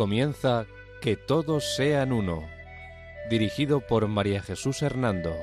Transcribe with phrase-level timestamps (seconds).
[0.00, 0.64] Comienza
[1.02, 2.48] Que todos sean uno,
[3.28, 5.36] dirigido por María Jesús Hernando.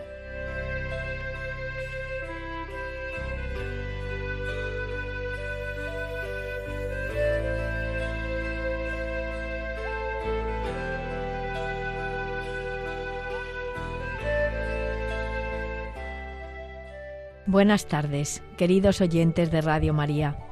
[17.46, 20.47] Buenas tardes, queridos oyentes de Radio María.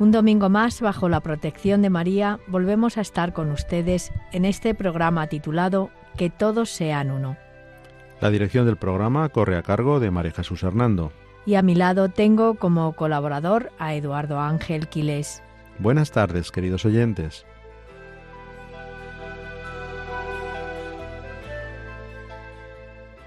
[0.00, 4.72] Un domingo más, bajo la protección de María, volvemos a estar con ustedes en este
[4.72, 7.36] programa titulado Que todos sean uno.
[8.20, 11.12] La dirección del programa corre a cargo de María Jesús Hernando.
[11.46, 15.42] Y a mi lado tengo como colaborador a Eduardo Ángel Quilés.
[15.80, 17.44] Buenas tardes, queridos oyentes.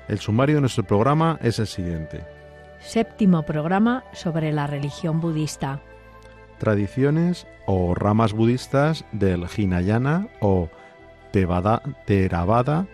[0.08, 2.24] El sumario de nuestro programa es el siguiente.
[2.80, 5.82] Séptimo programa sobre la religión budista.
[6.62, 10.70] Tradiciones o ramas budistas del Hinayana o
[11.32, 12.86] Tevada, Theravada,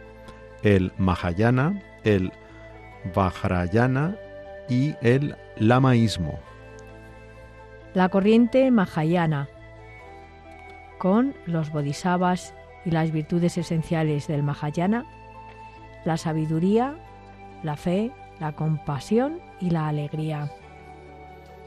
[0.63, 2.31] el Mahayana, el
[3.13, 4.15] Vajrayana
[4.69, 6.39] y el Lamaísmo.
[7.93, 9.49] La corriente Mahayana,
[10.97, 12.53] con los bodhisattvas
[12.85, 15.03] y las virtudes esenciales del Mahayana,
[16.05, 16.95] la sabiduría,
[17.63, 20.53] la fe, la compasión y la alegría.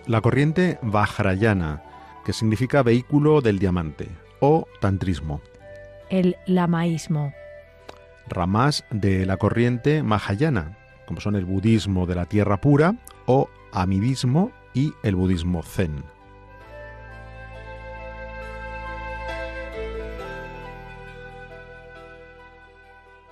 [0.07, 1.83] La corriente Vajrayana,
[2.25, 4.09] que significa vehículo del diamante,
[4.41, 5.41] o tantrismo.
[6.09, 7.33] El lamaísmo.
[8.29, 12.95] Ramas de la corriente Mahayana, como son el budismo de la tierra pura
[13.27, 16.05] o amidismo y el budismo zen.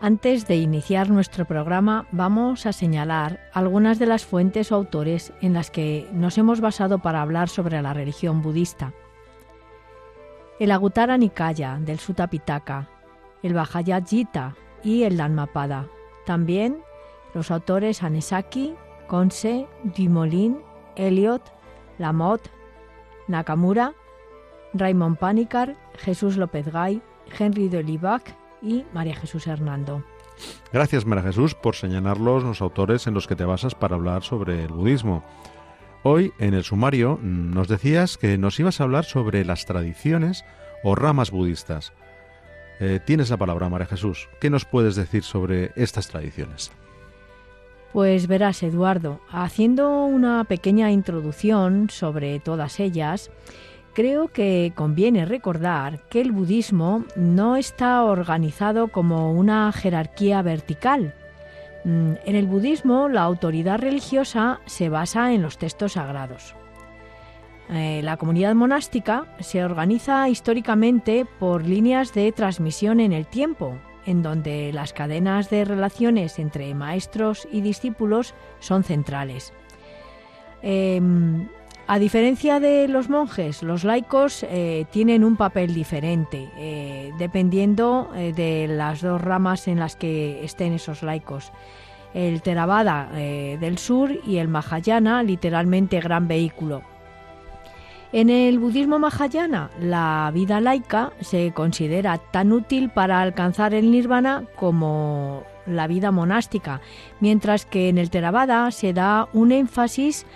[0.09, 5.53] Antes de iniciar nuestro programa, vamos a señalar algunas de las fuentes o autores en
[5.53, 8.95] las que nos hemos basado para hablar sobre la religión budista.
[10.59, 12.89] El Agutara Nikaya del Sutta Pitaka,
[13.43, 15.89] el Vajrayana Gita y el Dhammapada.
[16.25, 16.79] También
[17.35, 18.77] los autores Anesaki,
[19.09, 20.57] Konse, Dumoulin,
[20.97, 21.43] Eliot,
[21.99, 22.49] Lamotte,
[23.27, 23.93] Nakamura,
[24.73, 27.03] Raymond Panikar, Jesús López Gay,
[27.39, 30.05] Henry de Olivac y María Jesús Hernando.
[30.73, 34.65] Gracias, María Jesús, por señalarlos los autores en los que te basas para hablar sobre
[34.65, 35.25] el budismo.
[36.05, 40.45] Hoy, en el sumario, nos decías que nos ibas a hablar sobre las tradiciones
[40.85, 41.93] o ramas budistas.
[42.81, 44.29] Eh, tienes la palabra, María Jesús.
[44.41, 46.71] ¿Qué nos puedes decir sobre estas tradiciones?
[47.93, 53.31] Pues verás, Eduardo, haciendo una pequeña introducción sobre todas ellas,
[53.99, 61.15] creo que conviene recordar que el budismo no está organizado como una jerarquía vertical.
[61.83, 66.55] Mm, En el budismo la autoridad religiosa se basa en los textos sagrados.
[67.71, 74.23] Eh, la comunidad monástica se organiza históricamente por líneas de transmisión en el tiempo, en
[74.23, 79.53] donde las cadenas de relaciones entre maestros y discípulos son centrales.
[80.63, 81.49] Em,
[81.91, 88.35] a diferencia de los monjes, los laicos eh, tienen un papel diferente, eh, dependiendo eh,
[88.37, 91.51] de las dos ramas en las que estén esos laicos.
[92.13, 96.83] El Theravada del sur y el Mahayana, literalmente gran vehículo.
[98.13, 104.45] En el budismo Mahayana, la vida laica se considera tan útil para alcanzar el nirvana
[104.57, 106.81] como la vida monástica,
[107.21, 110.27] mientras que en el Theravada se da un énfasis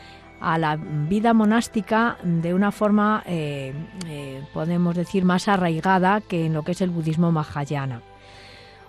[0.43, 3.73] a la vida monástica de una forma, eh,
[4.09, 8.03] eh, podemos decir, más arraigada que en lo que es el budismo mahayana.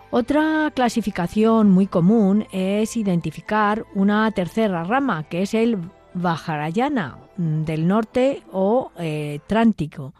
[0.09, 5.78] Otra clasificación muy común es identificar una tercera rama, que es el
[6.16, 10.14] Vajrayana del norte o eh, Trántico,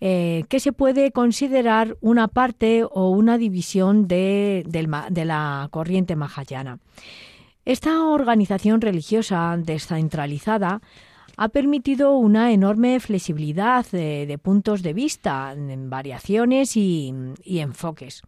[0.00, 6.80] que se puede considerar una parte o una división de, de la corriente Mahayana.
[7.64, 10.80] Esta organización religiosa descentralizada
[11.36, 17.12] ha permitido una enorme flexibilidad de, de puntos de vista, en variaciones y
[17.44, 18.22] enfoques.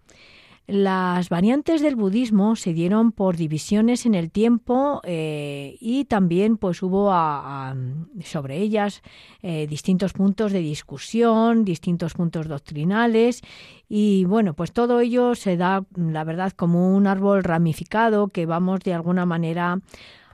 [0.66, 6.82] Las variantes del budismo se dieron por divisiones en el tiempo eh, y también pues
[6.82, 7.76] hubo a-
[8.24, 9.02] sobre ellas
[9.42, 13.42] eh, distintos puntos de discusión, distintos puntos doctrinales
[13.90, 18.80] y bueno pues todo ello se da la verdad como un árbol ramificado que vamos
[18.80, 19.80] de alguna manera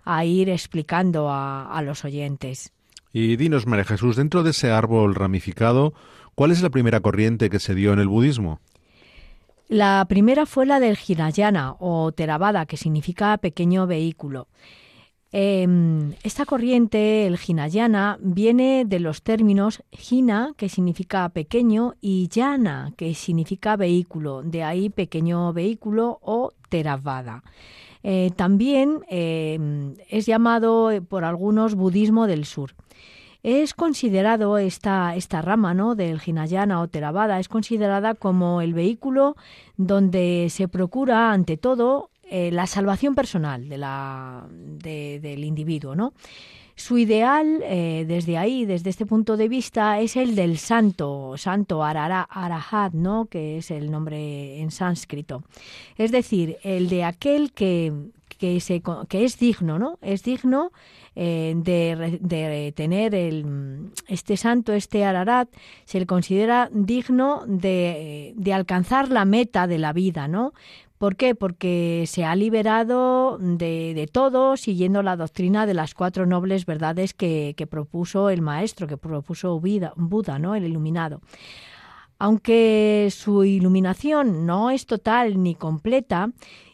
[0.04, 2.72] a ir explicando a, a los oyentes.
[3.12, 5.92] Y dinos, María Jesús, dentro de ese árbol ramificado,
[6.36, 8.60] ¿cuál es la primera corriente que se dio en el budismo?
[9.70, 14.48] La primera fue la del Hinayana o Theravada, que significa pequeño vehículo.
[15.30, 22.92] Em, esta corriente, el Hinayana, viene de los términos Hina, que significa pequeño, y Yana,
[22.96, 27.44] que significa vehículo, de ahí pequeño vehículo o Theravada.
[28.02, 32.74] Eh, también em, es llamado por algunos budismo del sur.
[33.42, 35.94] Es considerado esta, esta rama ¿no?
[35.94, 39.36] del Hinayana o Theravada, es considerada como el vehículo
[39.76, 46.12] donde se procura, ante todo, eh, la salvación personal de la, del individuo, ¿no?
[46.76, 51.84] Su ideal, eh, desde ahí, desde este punto de vista, es el del santo, santo
[51.84, 53.26] Arahat, ¿no?
[53.26, 55.42] que es el nombre en sánscrito.
[55.96, 57.92] Es decir, el de aquel que,
[58.40, 59.98] que, es digno, ¿no?
[60.00, 60.72] Es digno
[61.14, 65.50] eh, de, tener el, este santo, este Ararat,
[65.84, 70.54] se le considera digno de, alcanzar la meta de la vida, ¿no?
[70.96, 71.34] ¿Por qué?
[71.34, 77.14] Porque se ha liberado de, de, todo siguiendo la doctrina de las cuatro nobles verdades
[77.14, 80.54] que, que propuso el maestro, que propuso Buda, ¿no?
[80.54, 81.20] el iluminado.
[82.18, 86.32] Aunque su iluminación no es total ni completa,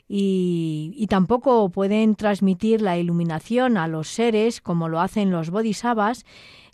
[0.08, 6.24] y, y, tampoco pueden transmitir la iluminación a los seres como lo hacen los bodhisattvas,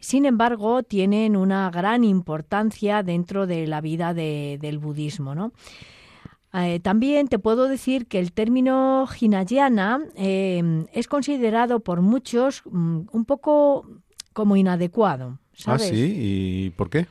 [0.03, 5.37] sin embargo, tienen una gran importancia dentro de la vida de, del budismo.
[5.37, 5.53] ¿no?
[6.55, 13.03] Eh, también te puedo decir que el término hinayana eh, es considerado por muchos mm,
[13.13, 13.87] un poco
[14.33, 15.39] como inadecuado.
[15.67, 17.07] Ah, sí, ¿y por qué?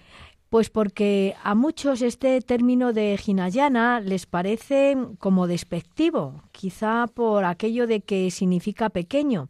[0.52, 7.88] Pues porque a muchos este término de hinayana les parece como despectivo, quizá por aquello
[7.88, 9.48] de que significa pequeño.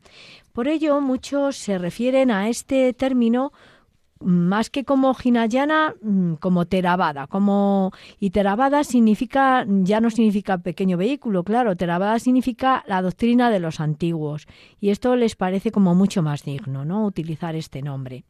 [0.54, 3.52] Por ello, muchos se refieren a este término
[4.20, 7.26] más que como Hinayana, mm, como Theravada.
[7.26, 13.60] Como, y Theravada significa, ya no significa pequeño vehículo, claro, Theravada significa la doctrina de
[13.60, 14.46] los antiguos.
[14.80, 17.08] Y esto les parece como mucho más digno, ¿no?
[17.08, 18.24] Utilizar este nombre.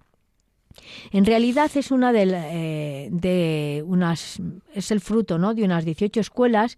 [1.11, 4.41] En realidad es una eh, de, unas
[4.73, 5.53] es el fruto ¿no?
[5.53, 6.77] de unas 18 escuelas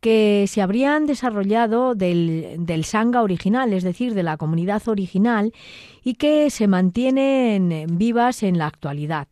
[0.00, 5.52] que se habrían desarrollado del, del sangha original, es decir, de la comunidad original,
[6.02, 9.28] y que se mantienen vivas en la actualidad.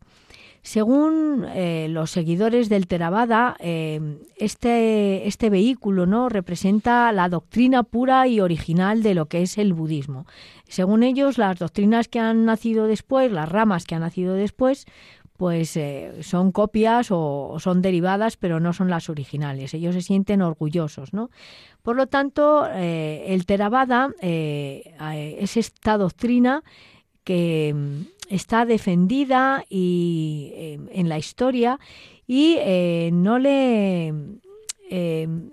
[0.63, 6.29] Según eh, los seguidores del Theravada, eh, este, este vehículo ¿no?
[6.29, 10.27] representa la doctrina pura y original de lo que es el budismo.
[10.69, 14.87] Según ellos, las doctrinas que han nacido después, las ramas que han nacido después,
[15.39, 19.73] pues eh, son copias o, son derivadas, pero no son las originales.
[19.73, 21.31] Ellos se sienten orgullosos, ¿no?
[21.83, 24.95] Por lo tanto, eh, el Theravada eh,
[25.39, 26.65] es esta doctrina
[27.23, 30.53] que mm, está defendida y,
[30.91, 31.79] en la historia
[32.27, 32.59] y
[33.13, 34.13] no le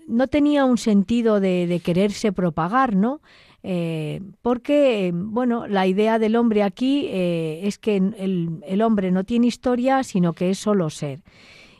[0.07, 3.21] no tenía un sentido de, de quererse propagar, ¿no?
[3.67, 9.47] Eh, porque, bueno, la idea del hombre aquí eh, es que el, hombre no tiene
[9.47, 11.21] historia, sino que es solo ser.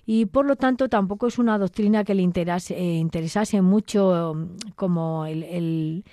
[0.04, 5.28] Y por lo tanto tampoco es una doctrina que le eh, interesase mucho mm, como
[5.28, 6.04] el,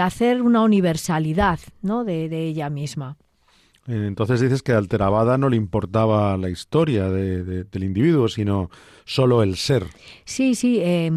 [0.00, 2.04] hacer una universalidad ¿no?
[2.04, 3.16] de, de ella misma.
[3.88, 8.68] Entonces dices que a Theravada no le importaba la historia de, de, del individuo, sino
[9.08, 9.86] solo el ser.
[10.26, 11.10] Sí, sí, eh,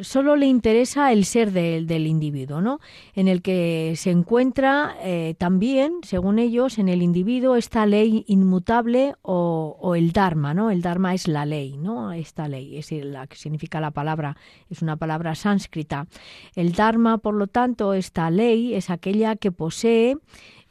[0.00, 2.80] solo le interesa el ser de, del individuo, ¿no?
[3.14, 9.14] En el que se encuentra eh, también, según ellos, en el individuo esta ley inmutable
[9.22, 10.72] o, o, el Dharma, ¿no?
[10.72, 12.10] El Dharma es la ley, ¿no?
[12.10, 14.36] Esta ley, es la que significa la palabra,
[14.68, 16.08] es una palabra sánscrita.
[16.56, 20.16] El Dharma, por lo tanto, esta ley es aquella que posee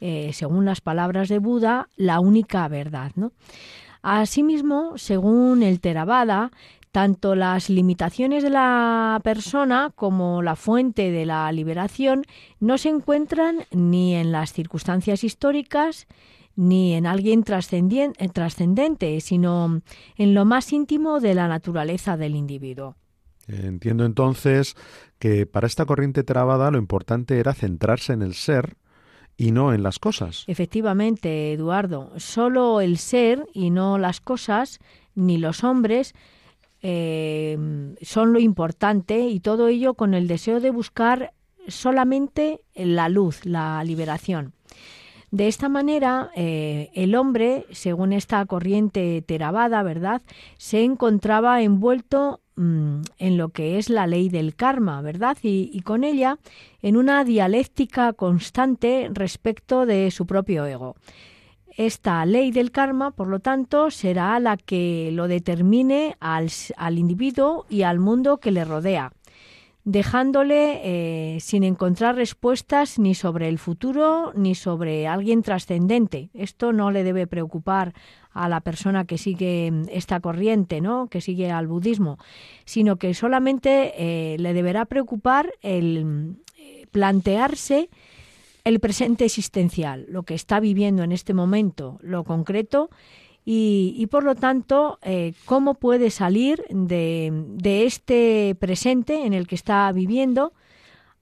[0.00, 3.12] eh, según las palabras de Buda, la única verdad.
[3.16, 3.32] ¿no?
[4.02, 6.50] Asimismo, según el Theravada,
[6.92, 12.24] tanto las limitaciones de la persona como la fuente de la liberación
[12.58, 16.06] no se encuentran ni en las circunstancias históricas
[16.56, 19.82] ni en alguien trascendente, sino
[20.16, 22.96] en lo más íntimo de la naturaleza del individuo.
[23.46, 24.74] Entiendo entonces
[25.18, 28.76] que para esta corriente trabada lo importante era centrarse en el ser
[29.36, 30.44] y no en las cosas.
[30.46, 34.80] Efectivamente, Eduardo, solo el ser y no las cosas,
[35.14, 36.14] ni los hombres,
[36.82, 37.58] eh,
[38.02, 41.32] son lo importante y todo ello con el deseo de buscar
[41.68, 44.52] solamente la luz, la liberación.
[45.30, 50.22] De esta manera, eh, el hombre, según esta corriente teravada, ¿verdad?,
[50.56, 55.36] se encontraba envuelto mm, en lo que es la ley del karma, ¿verdad?
[55.42, 56.38] Y, con ella
[56.82, 60.96] en una dialéctica constante respecto de su propio ego.
[61.76, 67.66] Esta ley del karma, por lo tanto, será la que lo determine al, al individuo
[67.68, 69.12] y al mundo que le rodea.
[69.84, 76.28] dejándole eh, sin encontrar respuestas ni sobre el futuro ni sobre alguien trascendente.
[76.34, 77.94] Esto no le debe preocupar
[78.36, 81.08] a la persona que sigue esta corriente, ¿no?
[81.08, 82.18] que sigue al budismo,
[82.64, 87.88] sino que solamente eh, le deberá preocupar el eh, plantearse
[88.64, 92.90] el presente existencial, lo que está viviendo en este momento, lo concreto,
[93.48, 99.92] y, por lo tanto, eh, cómo puede salir de, este presente en el que está
[99.92, 100.52] viviendo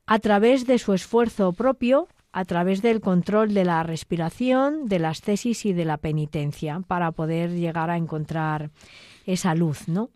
[0.07, 5.23] a través de su esfuerzo propio, a través del control de la respiración, de las
[5.23, 8.73] tesis y de la penitencia, para poder llegar a encontrar
[9.25, 10.11] esa luz, ¿no?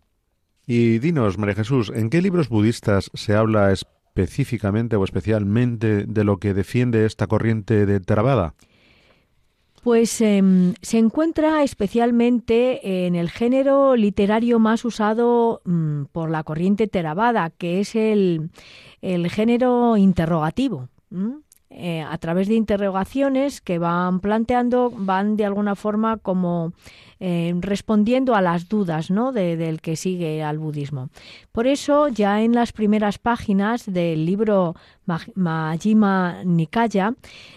[0.67, 6.37] Y dinos, María Jesús, ¿en qué libros budistas se habla específicamente o especialmente de lo
[6.37, 8.53] que defiende esta corriente de Theravada?
[9.81, 16.87] Pues em, se encuentra especialmente en el género literario más usado mm, por la corriente
[16.87, 18.51] Theravada, que es el,
[19.01, 20.89] género interrogativo.
[21.71, 26.73] Eh, a través de interrogaciones que van planteando, van de alguna forma como
[27.19, 29.31] eh, respondiendo a las dudas ¿no?
[29.31, 31.09] del que sigue al budismo.
[31.51, 34.75] Por eso, ya en las primeras páginas del libro
[35.35, 37.13] Majima Nikaya,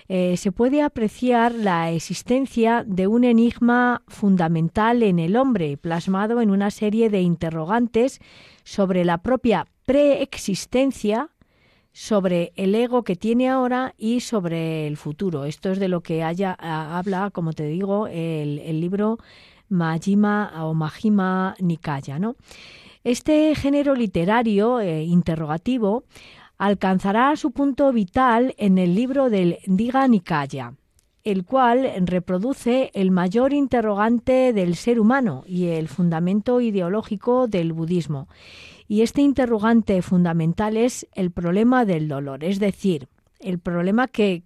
[0.09, 6.50] eh, se puede apreciar la existencia de un enigma fundamental en el hombre, plasmado en
[6.50, 8.21] una serie de interrogantes
[8.62, 11.31] sobre la propia preexistencia
[11.92, 15.44] sobre el ego que tiene ahora y sobre el futuro.
[15.44, 19.18] Esto es de lo que haya, habla, como te digo, el, libro
[19.68, 22.18] Majima o Majima Nikaya.
[22.18, 22.37] ¿no?
[23.04, 26.04] Este género literario eh, interrogativo
[26.56, 30.75] alcanzará su punto vital en el libro del Diga Nikaya,
[31.25, 38.28] el cual reproduce el mayor interrogante del ser humano y el fundamento ideológico del budismo
[38.88, 43.08] y este interrogante fundamental es el problema del dolor, es decir,
[43.40, 44.44] el problema que,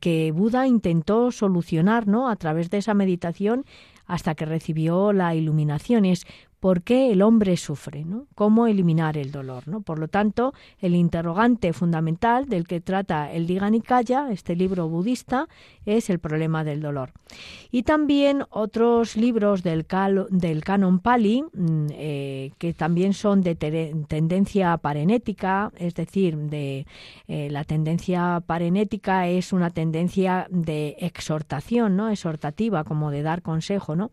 [0.00, 2.28] que Buda intentó solucionar ¿no?
[2.28, 3.64] a través de esa meditación
[4.06, 6.04] hasta que recibió la iluminación.
[6.04, 6.26] Es
[6.60, 8.26] por qué el hombre sufre, ¿no?
[8.34, 9.68] cómo eliminar el dolor.
[9.68, 9.82] ¿no?
[9.82, 15.48] Por lo tanto, el interrogante fundamental del que trata el Diga Nikaya, este libro budista,
[15.84, 17.12] es el problema del dolor.
[17.70, 19.86] Y también otros libros del,
[20.30, 26.86] del canon Pali, mm, eh, que también son de tendencia parenética, es decir, de
[27.28, 32.08] eh, la tendencia parenética es una tendencia de exhortación, ¿no?
[32.08, 34.10] exhortativa, como de dar consejo, ¿no?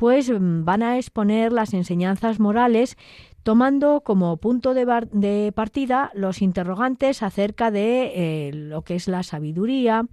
[0.00, 2.96] Pues van a exponer las enseñanzas morales
[3.42, 10.06] tomando como punto de, partida los interrogantes acerca de eh, lo que es la sabiduría,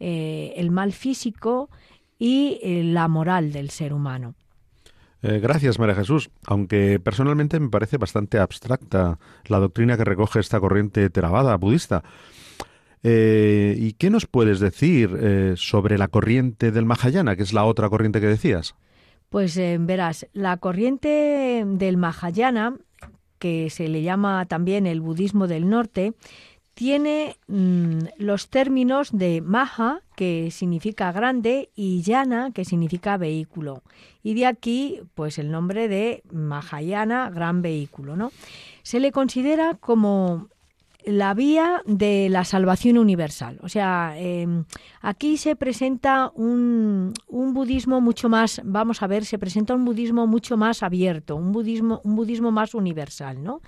[0.00, 1.70] eh, el mal físico
[2.18, 4.34] y eh, la moral del ser humano.
[5.22, 6.30] gracias, María Jesús.
[6.44, 12.02] Aunque personalmente me parece bastante abstracta la doctrina que recoge esta corriente Theravada budista.
[13.04, 18.20] ¿Y qué nos puedes decir sobre la corriente del Mahayana, que es la otra corriente
[18.20, 18.74] que decías?
[19.28, 22.76] Pues eh, verás, la corriente del Mahayana,
[23.38, 26.14] que se le llama también el budismo del norte,
[26.78, 33.82] tiene mm, los términos de Maha, que significa grande, y Yana, que significa vehículo.
[34.22, 38.30] Y de aquí, pues el nombre de Mahayana, gran vehículo, ¿no?
[38.84, 40.50] Se le considera como
[41.08, 43.58] la vía de la salvación universal.
[43.62, 44.64] O sea, em,
[45.00, 50.26] aquí se presenta un, un, budismo mucho más, vamos a ver, se presenta un budismo
[50.26, 53.62] mucho más abierto, un budismo, un budismo más universal, ¿no?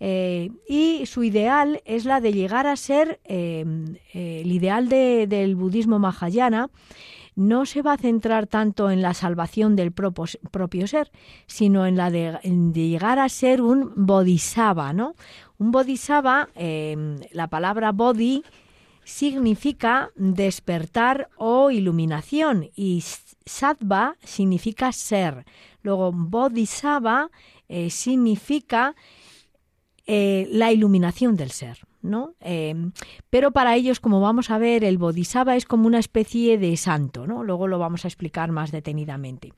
[0.00, 5.56] Eh, y su ideal es la de llegar a ser em, eh, el ideal del
[5.56, 6.70] budismo mahayana
[7.38, 11.12] no se va a centrar tanto en la salvación del propio, ser,
[11.46, 15.14] sino en la de, de, llegar a ser un bodhisattva, ¿no?
[15.58, 18.44] Un bodhisattva, em, la palabra bodhi
[19.04, 23.02] significa despertar o iluminación y
[23.44, 25.46] sattva significa ser.
[25.82, 27.30] Luego, bodhisattva
[27.68, 28.94] eh, significa
[30.06, 31.87] eh, la iluminación del ser.
[32.02, 32.34] ¿No?
[32.40, 32.92] Em,
[33.30, 37.26] pero para ellos, como vamos a ver, el Bodhisattva es como una especie de santo,
[37.26, 37.42] ¿no?
[37.42, 39.52] Luego lo vamos a explicar más detenidamente.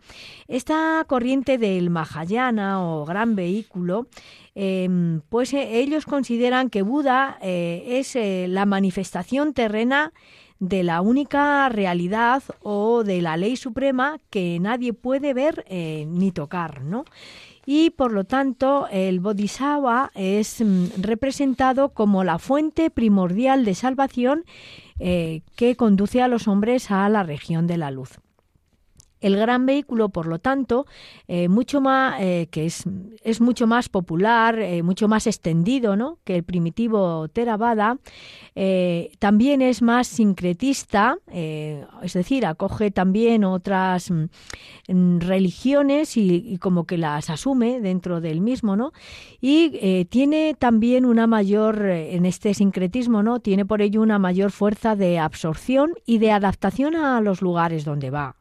[0.48, 4.06] Esta corriente del Mahayana o gran vehículo,
[4.54, 10.12] em, pues eh, ellos consideran que Buda eh, es eh, la manifestación terrena
[10.58, 16.82] de la única realidad o de la ley suprema que nadie puede ver ni tocar,
[16.82, 17.06] ¿no?
[17.72, 24.44] Y por lo tanto el Bodhisattva es mm, representado como la fuente primordial de salvación
[24.98, 28.18] eh, que conduce a los hombres a la región de la luz.
[29.20, 30.86] El gran vehículo, por lo tanto,
[31.28, 32.84] eh, mucho más, eh, que es,
[33.22, 36.18] es, mucho más popular, eh, mucho más extendido ¿no?
[36.24, 37.98] que el primitivo Theravada,
[39.18, 46.98] también es más sincretista, es decir, acoge también otras mm, religiones y, y, como que
[46.98, 48.92] las asume dentro del mismo, ¿no?
[49.40, 53.40] Y tiene también una mayor, en este sincretismo, ¿no?
[53.40, 58.10] Tiene por ello una mayor fuerza de absorción y de adaptación a los lugares donde
[58.10, 58.39] va.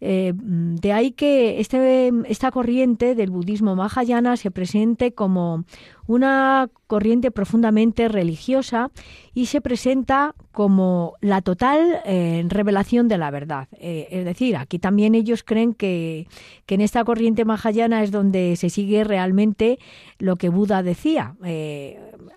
[0.00, 5.64] Eh, de ahí que este, esta corriente del budismo mahayana se presente como
[6.06, 8.90] una corriente profundamente religiosa
[9.32, 13.68] y se presenta como la total eh, revelación de la verdad.
[13.72, 16.28] Eh, es decir, aquí también ellos creen que,
[16.66, 19.78] que, en esta corriente mahayana es donde se sigue realmente
[20.18, 21.36] lo que Buda decía.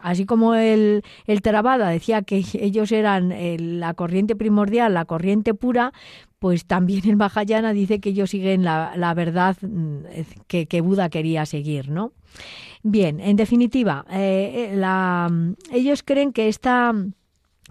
[0.02, 3.34] así como el, el Theravada decía que ellos eran
[3.80, 5.94] la corriente primordial, la corriente pura,
[6.40, 10.00] pues también el Mahayana dice que ellos siguen la, verdad mm,
[10.48, 12.12] que, que, Buda quería seguir, ¿no?
[12.90, 16.94] Bien, en definitiva, eh, eh, ellos creen que esta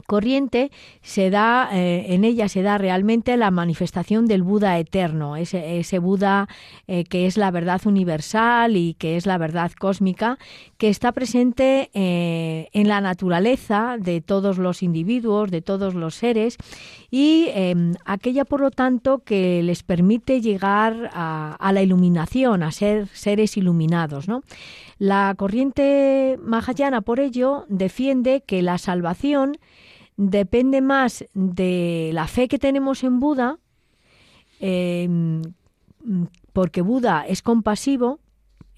[0.07, 0.71] corriente
[1.01, 6.49] se da eh, en ella se da realmente la manifestación del Buda eterno ese, Buda
[6.87, 10.39] que es la verdad universal y que es la verdad cósmica
[10.77, 16.59] que está presente en la naturaleza de todos los individuos de todos los seres
[17.11, 22.71] y em, aquella por lo tanto que les permite llegar a, a la iluminación a
[22.71, 24.43] ser seres iluminados ¿no?
[24.99, 29.59] La corriente mahayana por ello defiende que la salvación
[30.17, 33.59] depende más de la fe que tenemos en Buda,
[34.61, 35.43] em,
[36.53, 38.21] porque Buda es compasivo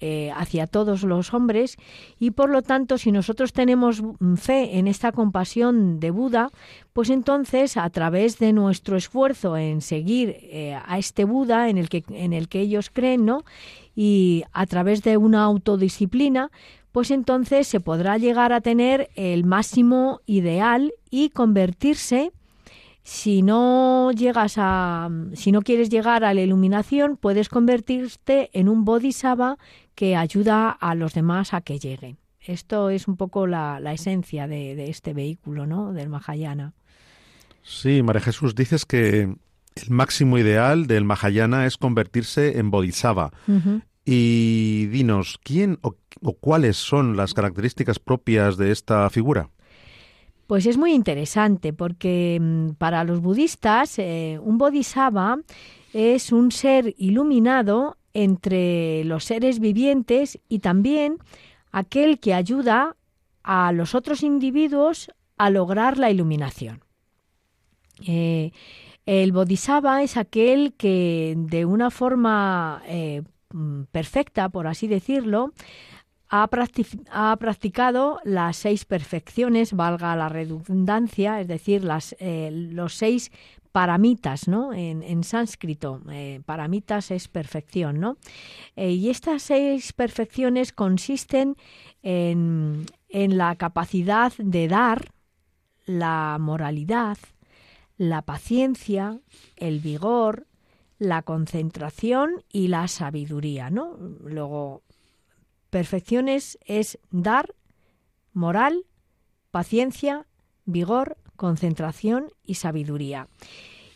[0.01, 1.75] eh, hacia todos los hombres
[2.19, 4.01] y por lo tanto si nosotros tenemos
[4.37, 6.51] fe en esta compasión de Buda,
[6.93, 11.89] pues entonces a través de nuestro esfuerzo en seguir eh, a este Buda en el
[11.89, 13.43] que en el que ellos creen, ¿no?
[14.01, 16.51] Y a través de una autodisciplina,
[16.93, 22.31] pues entonces se podrá llegar a tener el máximo ideal y convertirse
[23.03, 28.85] si no llegas a si no quieres llegar a la iluminación puedes convertirte en un
[28.85, 29.57] bodhisattva
[29.95, 32.19] que ayuda a los demás a que lleguen.
[32.39, 36.71] Esto es un poco la, esencia de, este vehículo no del Mahayana.
[37.63, 39.35] Sí María Jesús dices que
[39.75, 43.31] el máximo ideal del Mahayana es convertirse en bodhisattva
[44.11, 45.93] y dinos, ¿quién o,
[46.39, 49.51] cuáles son las características propias de esta figura?
[50.47, 55.37] Pues es muy interesante porque mm, para los budistas eh, un bodhisattva
[55.93, 61.19] es un ser iluminado entre los seres vivientes y también
[61.71, 62.95] aquel que ayuda
[63.43, 66.83] a los otros individuos a lograr la iluminación.
[68.07, 68.53] Eh,
[69.05, 73.21] el bodhisattva es aquel que de una forma eh,
[73.91, 75.53] perfecta, por así decirlo,
[76.29, 76.47] ha,
[77.37, 83.31] practicado las seis perfecciones, valga la redundancia, es decir, las, eh, los seis
[83.71, 84.73] paramitas, ¿no?
[84.73, 88.17] En, sánscrito, eh, paramitas es perfección, ¿no?
[88.75, 91.55] Eh, y estas seis perfecciones consisten
[92.03, 95.11] en, en la capacidad de dar,
[95.85, 97.17] la moralidad,
[97.97, 99.19] la paciencia,
[99.55, 100.45] el vigor,
[100.99, 103.97] la concentración y la sabiduría, ¿no?
[104.23, 104.83] Luego,
[105.69, 107.55] perfecciones es dar,
[108.33, 108.85] moral,
[109.49, 110.27] paciencia,
[110.65, 113.27] vigor, concentración y sabiduría.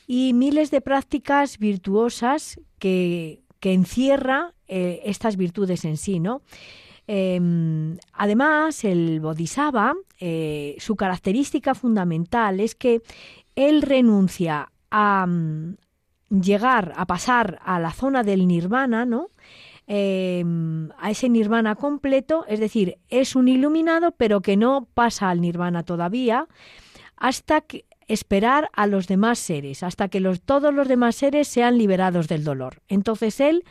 [0.08, 6.42] Y miles de prácticas virtuosas que, que encierra eh, estas virtudes en sí, ¿no?
[7.06, 13.02] Em, además, el Bodhisattva, eh, su característica fundamental es que
[13.56, 15.28] él renuncia a,
[16.42, 19.30] llegar a pasar a la zona del nirvana, ¿no?
[19.86, 25.42] Em, a ese nirvana completo, es decir, es un iluminado, pero que no pasa al
[25.42, 26.48] nirvana todavía,
[27.18, 31.78] hasta que esperar a los demás seres, hasta que los, todos los demás seres sean
[31.78, 32.82] liberados del dolor.
[32.88, 33.64] Entonces él,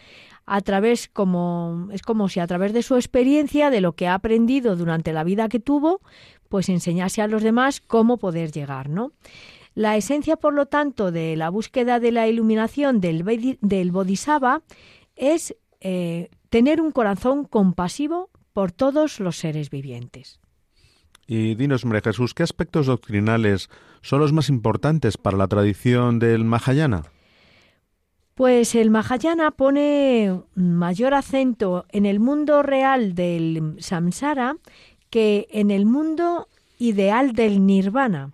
[0.44, 4.14] a través como es como si a través de su experiencia, de lo que ha
[4.14, 6.00] aprendido durante la vida que tuvo,
[6.48, 9.12] pues enseñase a los demás cómo poder llegar, ¿no?
[9.74, 14.62] La esencia, por lo tanto, de la búsqueda de la iluminación del, del Bodhisattva
[15.16, 20.40] es eh, tener un corazón compasivo por todos los seres vivientes.
[21.26, 23.70] Y dinos, María Jesús, ¿qué aspectos doctrinales
[24.02, 27.04] son los más importantes para la tradición del Mahayana?
[28.34, 34.56] Pues el Mahayana pone mayor acento en el mundo real del samsara
[35.10, 38.32] que en el mundo ideal del nirvana.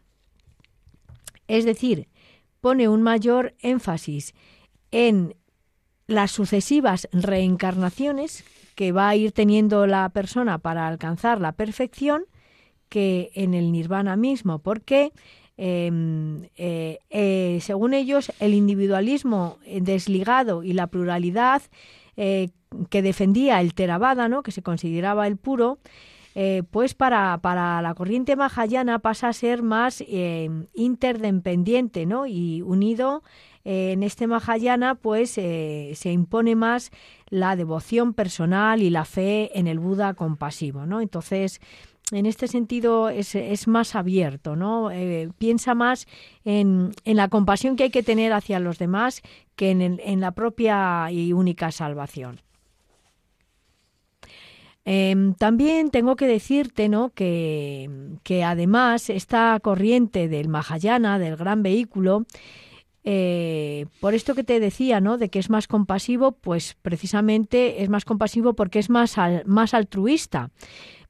[1.48, 2.08] Es decir,
[2.60, 4.34] pone un mayor énfasis
[4.90, 5.34] en
[6.06, 12.24] las sucesivas reencarnaciones que va a ir teniendo la persona para alcanzar la perfección
[12.88, 15.12] que en el nirvana mismo, porque
[15.56, 21.62] em, eh, eh, según ellos el individualismo desligado y la pluralidad
[22.16, 22.50] eh,
[22.90, 24.42] que defendía el Theravada, ¿no?
[24.42, 25.78] que se consideraba el puro,
[26.70, 30.04] pues para, para, la corriente mahayana pasa a ser más
[30.72, 32.26] interdependiente ¿no?
[32.26, 33.24] y unido
[33.64, 36.92] en este Mahayana pues se impone más
[37.28, 41.00] la devoción personal y la fe en el Buda compasivo, ¿no?
[41.00, 41.60] Entonces,
[42.12, 44.90] en este sentido es, es más abierto, ¿no?
[44.90, 46.06] Eh, piensa más
[46.44, 49.22] en, en, la compasión que hay que tener hacia los demás
[49.56, 52.40] que en, en la propia y única salvación.
[54.90, 57.10] Em, también tengo que decirte ¿no?
[57.10, 57.90] que,
[58.22, 62.24] que además esta corriente del Mahayana, del gran vehículo,
[63.04, 65.18] eh, por esto que te decía, ¿no?
[65.18, 70.52] De que es más compasivo, pues precisamente es más compasivo porque es más, más altruista,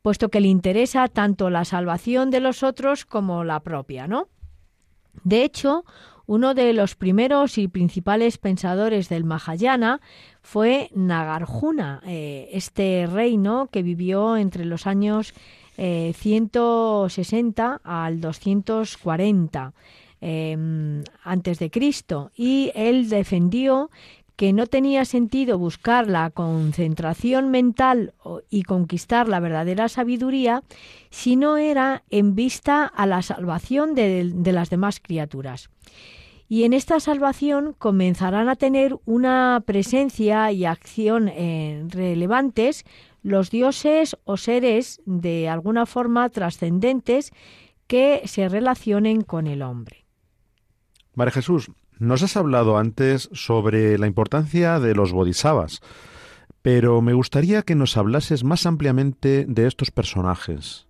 [0.03, 4.27] puesto que le interesa tanto la salvación de los otros como la propia, ¿no?
[5.23, 5.85] De hecho,
[6.29, 10.01] uno de los primeros y principales pensadores del Mahayana
[10.41, 15.35] fue Nagarjuna, eh, este reino que vivió entre los años
[15.77, 19.73] 160 eh, al 240
[20.21, 23.89] Em, antes de Cristo y él defendió
[24.35, 28.15] que no tenía sentido buscar la concentración mental
[28.51, 30.65] y conquistar la verdadera sabiduría
[31.11, 35.71] si no era en vista a la salvación de, las demás criaturas.
[36.49, 42.85] Y en esta salvación comenzarán a tener una presencia y acción eh, relevantes
[43.23, 47.33] los dioses o seres de alguna forma trascendentes
[47.87, 50.07] que se relacionen con el hombre.
[51.15, 55.81] María Jesús, nos has hablado antes sobre la importancia de los bodhisattvas,
[56.63, 60.87] pero me gustaría que nos hablases más ampliamente de estos personajes.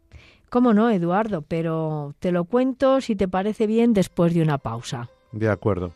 [0.51, 5.09] Cómo no, Eduardo, pero te lo cuento si te parece bien después de una pausa.
[5.33, 5.93] De acuerdo.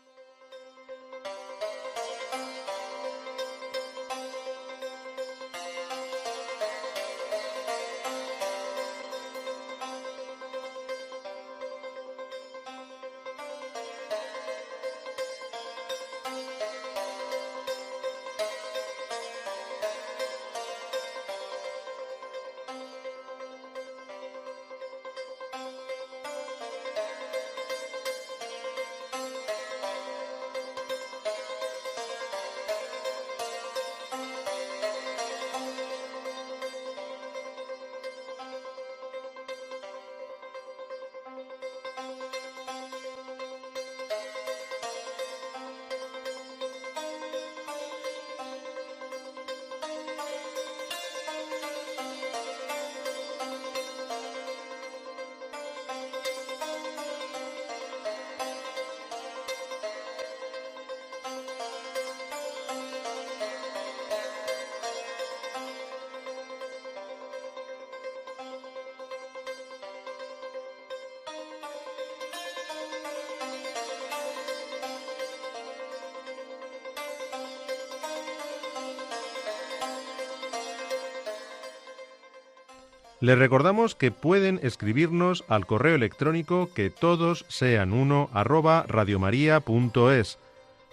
[83.22, 90.40] Les recordamos que pueden escribirnos al correo electrónico que todos sean uno arroba radiomaria.es,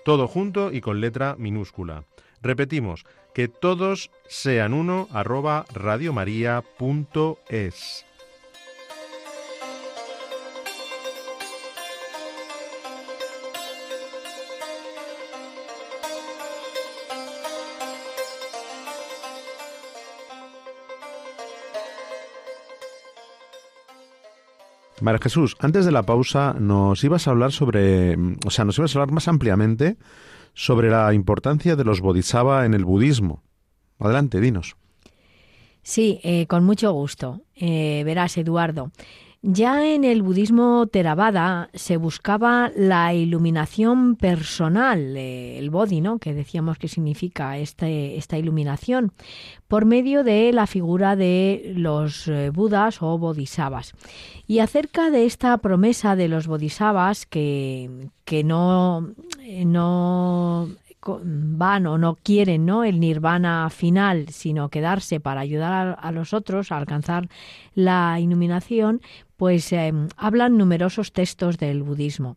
[0.05, 2.03] todo junto y con letra minúscula.
[2.43, 8.05] Repetimos, que todos sean uno arroba radiomaria.es.
[25.01, 28.95] María Jesús, antes de la pausa nos ibas a hablar sobre, o sea, nos ibas
[28.95, 29.97] a hablar más ampliamente
[30.53, 33.43] sobre la importancia de los bodhisattva en el budismo.
[33.99, 34.75] Adelante, dinos.
[35.83, 37.41] Sí, eh, con mucho gusto.
[37.55, 38.91] Eh, verás, Eduardo.
[39.41, 46.19] Ya en el budismo Theravada se buscaba la iluminación personal, eh, el bodhi, ¿no?
[46.19, 49.13] que decíamos que significa este, esta iluminación,
[49.69, 53.93] por medio de la figura de los eh, budas o bodhisattvas.
[54.45, 58.09] Y acerca de esta promesa de los bodhisattvas que,
[58.43, 59.07] no,
[59.39, 59.63] eh,
[61.23, 62.83] van o no quieren ¿no?
[62.83, 67.29] el nirvana final, sino quedarse para ayudar a, los otros a alcanzar
[67.73, 69.01] la iluminación,
[69.39, 72.35] pues em, hablan numerosos textos del budismo.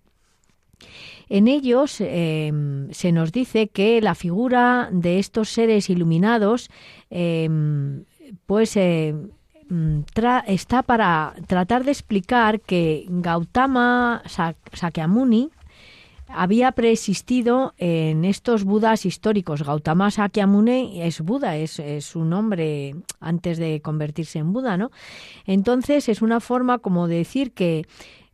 [1.29, 6.71] En ellos em, se nos dice que la figura de estos seres iluminados
[7.11, 8.05] em,
[8.47, 14.23] pues está para tratar de explicar que Gautama
[14.73, 15.51] Sakyamuni
[16.35, 19.63] había preexistido en estos budas históricos.
[19.63, 21.79] Gautama Sakyamuni es Buda, es,
[22.17, 24.91] un nombre antes de convertirse en Buda, ¿no?
[25.47, 27.87] Entonces es una forma como de decir que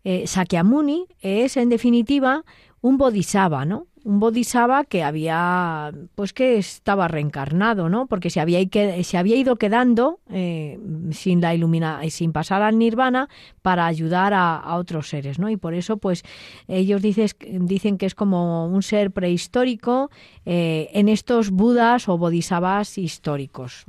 [0.05, 2.45] eh, Sakyamuni es en definitiva
[2.81, 3.88] un bodhisattva, ¿no?
[4.09, 8.07] Un bodhisattva que había, pues que estaba reencarnado, ¿no?
[8.07, 8.59] Porque se había,
[9.03, 13.29] se había ido quedando eh, sin la ilumina, sin pasar al nirvana
[13.61, 15.51] para ayudar a, otros seres, ¿no?
[15.51, 16.23] Y por eso, pues,
[16.69, 20.11] ellos dicen que es como un ser prehistórico
[20.51, 23.85] eh, en estos budas o bodhisattvas históricos.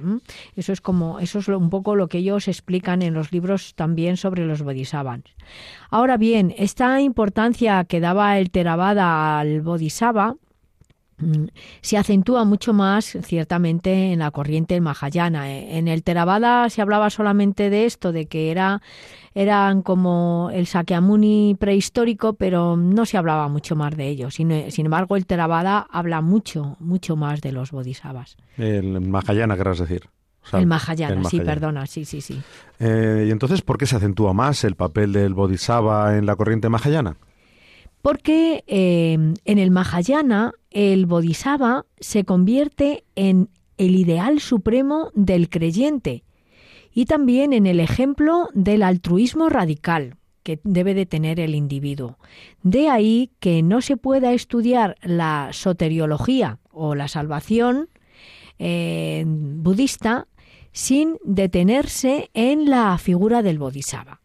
[0.57, 4.17] Eso es como, eso es un poco lo que ellos explican en los libros también
[4.17, 5.21] sobre los bodhisattvas.
[5.89, 10.35] Ahora bien, esta importancia que daba el Theravada al bodhisattva
[11.81, 15.51] se acentúa mucho más ciertamente en la corriente Mahayana.
[15.51, 18.81] En el Theravada se hablaba solamente de esto, de que era
[19.35, 24.33] eran como el Sakyamuni prehistórico, pero no se hablaba mucho más de ellos.
[24.33, 28.37] Sin, embargo, el Theravada habla mucho, mucho más de los bodhisattvas.
[28.57, 30.09] El Mahayana, querrás decir
[30.53, 32.41] el, Mahayana, sí, perdona, sí, sí, sí.
[32.79, 36.69] Eh, ¿Y entonces por qué se acentúa más el papel del Bodhisattva en la corriente
[36.69, 37.17] Mahayana?
[38.01, 46.23] Porque eh, en el Mahayana el Bodhisattva se convierte en el ideal supremo del creyente
[46.93, 52.17] y también en el ejemplo del altruismo radical que debe de tener el individuo.
[52.63, 57.89] De ahí que no se pueda estudiar la soteriología o la salvación
[58.57, 60.27] eh, budista
[60.71, 64.18] sin detenerse en la figura del Bodhisattva.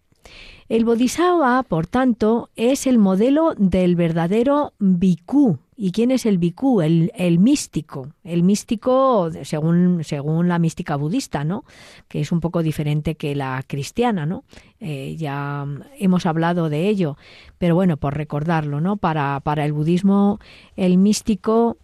[0.69, 5.59] El Bodhisattva, por tanto, es el modelo del verdadero bhikkhu.
[5.77, 6.81] ¿Y quién es el bhikkhu?
[6.81, 8.09] El, místico.
[8.23, 11.65] El místico, según, según la mística budista, ¿no?
[12.09, 14.45] Que es un poco diferente que la cristiana, ¿no?
[14.81, 15.67] Eh, ya
[15.99, 17.17] hemos hablado de ello.
[17.59, 18.97] Pero bueno, por recordarlo, ¿no?
[18.97, 20.39] Para, para el budismo,
[20.77, 21.77] el místico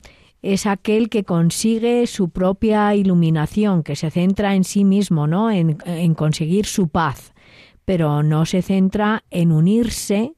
[0.42, 5.50] es aquel que consigue su propia iluminación, que se centra en sí mismo, ¿no?
[5.50, 5.74] En,
[6.14, 7.34] conseguir su paz,
[7.84, 10.34] pero no se centra en unirse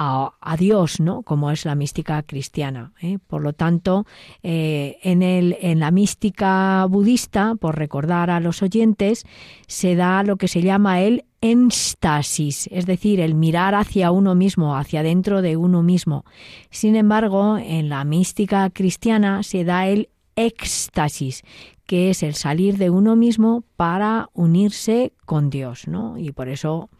[0.00, 1.22] a, Dios, ¿no?
[1.22, 2.92] Como es la mística cristiana.
[3.02, 3.18] ¿eh?
[3.26, 4.06] Por lo tanto,
[4.44, 9.24] eh, en, el, en la mística budista, por recordar a los oyentes,
[9.66, 14.76] se da lo que se llama el éxtasis, es decir, el mirar hacia uno mismo,
[14.76, 16.24] hacia dentro de uno mismo.
[16.70, 21.42] Sin embargo, en la mística cristiana se da el éxtasis,
[21.88, 26.18] que es el salir de uno mismo para unirse con Dios, ¿no?
[26.18, 26.90] Y por eso,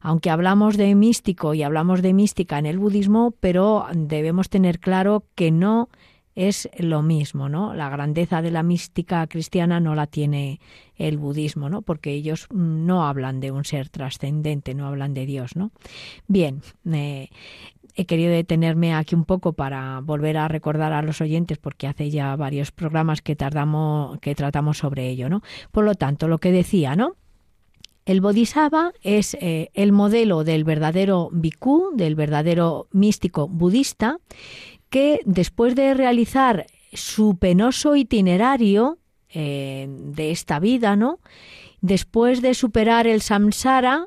[0.00, 5.22] aunque hablamos de místico y hablamos de mística en el budismo, pero debemos tener claro
[5.34, 5.90] que no
[6.34, 7.74] es lo mismo, ¿no?
[7.74, 10.60] La grandeza de la mística cristiana no la tiene
[10.96, 11.82] el budismo, ¿no?
[11.82, 15.72] Porque ellos no hablan de un ser trascendente, no hablan de Dios, ¿no?
[16.26, 16.62] Bien,
[17.98, 22.10] he querido detenerme aquí un poco para volver a recordar a los oyentes porque hace
[22.10, 25.42] ya varios programas que tardamos que tratamos sobre ello, ¿no?
[25.72, 27.16] Por lo tanto, lo que decía, ¿no?
[28.06, 34.20] El Bodhisattva es eh, el modelo del verdadero bhikkhu, del verdadero místico budista,
[34.90, 41.18] que después de realizar su penoso itinerario eh, de esta vida, ¿no?
[41.80, 44.06] Después de superar el samsara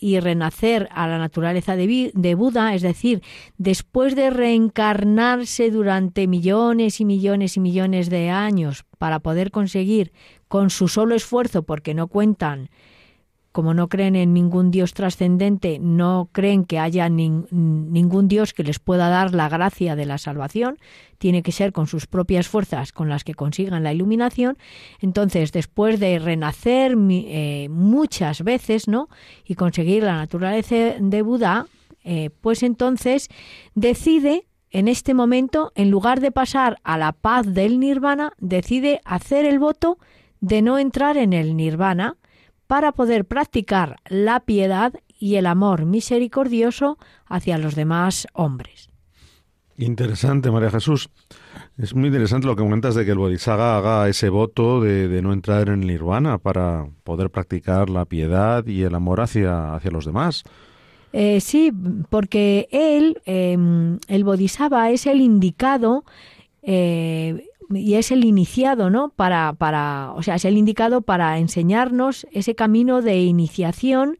[0.00, 3.22] y renacer a la naturaleza de, Buda, es decir,
[3.58, 10.12] después de reencarnarse durante millones y millones y millones de años para poder conseguir
[10.48, 12.70] con su solo esfuerzo, porque no cuentan
[13.52, 18.78] como no creen en ningún Dios trascendente, no creen que haya ningún Dios que les
[18.78, 20.78] pueda dar la gracia de la salvación,
[21.18, 24.56] tiene que ser con sus propias fuerzas con las que consigan la iluminación.
[25.00, 29.08] Entonces, después de renacer eh, muchas veces, ¿no?
[29.44, 31.66] Y conseguir la naturaleza de Buda,
[32.04, 33.28] eh, pues entonces
[33.74, 39.44] decide en este momento, en lugar de pasar a la paz del nirvana, decide hacer
[39.44, 39.98] el voto
[40.40, 42.16] de no entrar en el nirvana,
[42.70, 48.90] para poder practicar la piedad y el amor misericordioso hacia los demás hombres.
[49.76, 51.10] Interesante, María Jesús.
[51.76, 55.32] Es muy interesante lo que comentas de que el Bodhisattva haga ese voto de, no
[55.32, 60.04] entrar en el nirvana para poder practicar la piedad y el amor hacia, hacia los
[60.04, 60.44] demás.
[61.12, 61.72] Eh, sí,
[62.08, 66.04] porque él, em, el Bodhisattva, es el indicado
[66.62, 69.10] eh, y es el iniciado, ¿no?
[69.10, 74.18] Para, para, o sea, es el indicado para enseñarnos ese camino de iniciación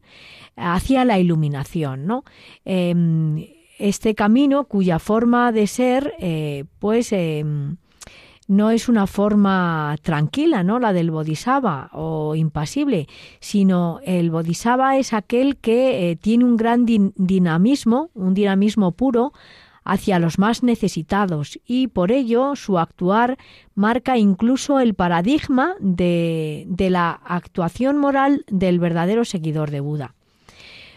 [0.55, 2.23] hacia la iluminación, ¿no?
[2.65, 3.45] Em,
[3.79, 7.77] este camino cuya forma de ser, eh, pues, em,
[8.47, 10.79] no es una forma tranquila, ¿no?
[10.79, 13.07] La del bodhisattva o impasible,
[13.39, 19.31] sino el bodhisattva es aquel que eh, tiene un gran dinamismo, un dinamismo puro
[19.83, 23.37] hacia los más necesitados y por ello su actuar
[23.73, 30.15] marca incluso el paradigma de, la actuación moral del verdadero seguidor de Buda.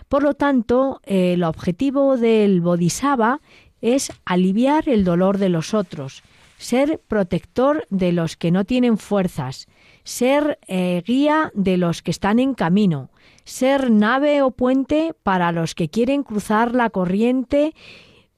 [0.09, 3.41] Por lo tanto, el objetivo del bodhisattva
[3.81, 6.23] es aliviar el dolor de los otros,
[6.59, 9.67] ser protector de los que no tienen fuerzas,
[10.05, 13.11] ser eh, guía de los que están en camino,
[13.45, 17.75] ser nave o puente para los que quieren cruzar la corriente,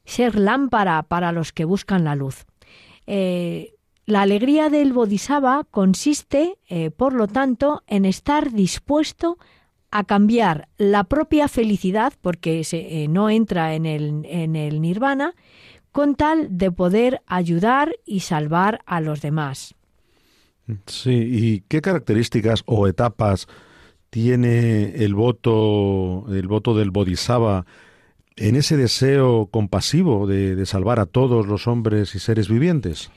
[0.06, 2.46] ser lámpara para los que buscan la luz.
[3.06, 3.74] Eh,
[4.06, 9.38] la alegría del Bodhisattva consiste, eh, por lo tanto, en estar dispuesto
[9.90, 15.34] a cambiar la propia felicidad, porque se, no entra en el, en el nirvana,
[15.92, 19.74] con tal de poder ayudar y salvar a los demás.
[20.86, 23.48] Sí, ¿y qué características o etapas
[24.10, 27.66] tiene el voto, el voto del Bodhisattva
[28.36, 33.10] en ese deseo compasivo de, salvar a todos los hombres y seres vivientes?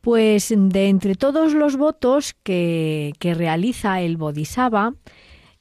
[0.00, 4.94] Pues de entre todos los votos que, realiza el Bodhisattva,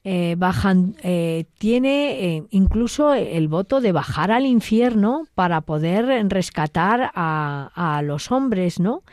[0.03, 7.11] eh, bajan, eh, tiene eh, incluso el voto de bajar al infierno para poder rescatar
[7.15, 9.03] a, los hombres, ¿no?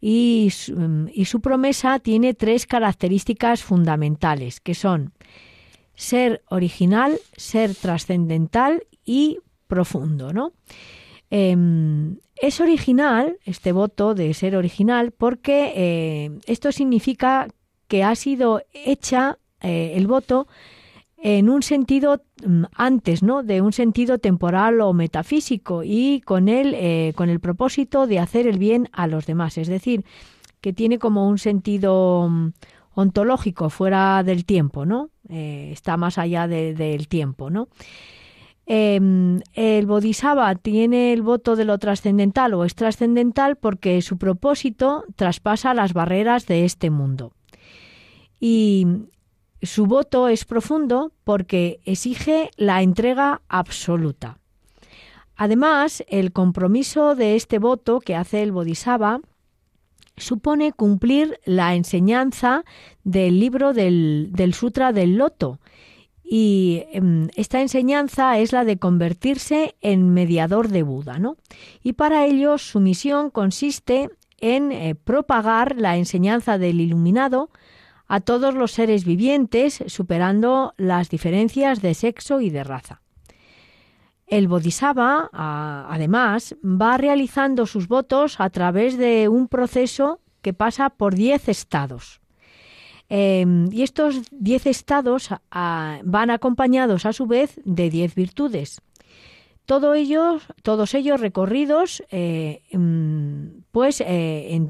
[0.00, 5.12] Y su promesa tiene tres características fundamentales, que son
[6.02, 10.52] ser original, ser trascendental y profundo, ¿no?
[11.30, 17.48] Em, es original, este voto de ser original, porque esto significa
[17.86, 20.48] que ha sido hecha eh, el voto
[21.18, 23.42] en un sentido mm, antes, ¿no?
[23.42, 28.46] De un sentido temporal o metafísico y con él, eh, con el propósito de hacer
[28.46, 29.56] el bien a los demás.
[29.58, 30.04] Es decir,
[30.60, 32.48] que tiene como un sentido mm,
[32.94, 35.10] ontológico fuera del tiempo, ¿no?
[35.28, 37.68] Eh, está más allá del tiempo, ¿no?
[38.66, 45.04] Em, el Bodhisattva tiene el voto de lo trascendental o es trascendental porque su propósito
[45.16, 47.32] traspasa las barreras de este mundo.
[48.38, 48.86] Y
[49.62, 54.38] su voto es profundo porque exige la entrega absoluta.
[55.36, 59.20] Además, el compromiso de este voto que hace el Bodhisattva
[60.16, 62.64] supone cumplir la enseñanza
[63.04, 65.58] del libro del, Sutra del Loto.
[66.24, 71.36] Y em, esta enseñanza es la de convertirse en mediador de Buda, ¿no?
[71.82, 74.08] Y para ello su misión consiste
[74.40, 77.50] en eh, propagar la enseñanza del iluminado
[78.08, 83.01] a todos los seres vivientes, superando las diferencias de sexo y de raza.
[84.32, 91.14] El Bodhisattva, además, va realizando sus votos a través de un proceso que pasa por
[91.14, 92.22] diez estados.
[93.10, 98.80] Em, y estos diez estados van acompañados a su vez de diez virtudes.
[99.66, 104.66] Todo ellos, todos ellos recorridos, eh, em, pues eh,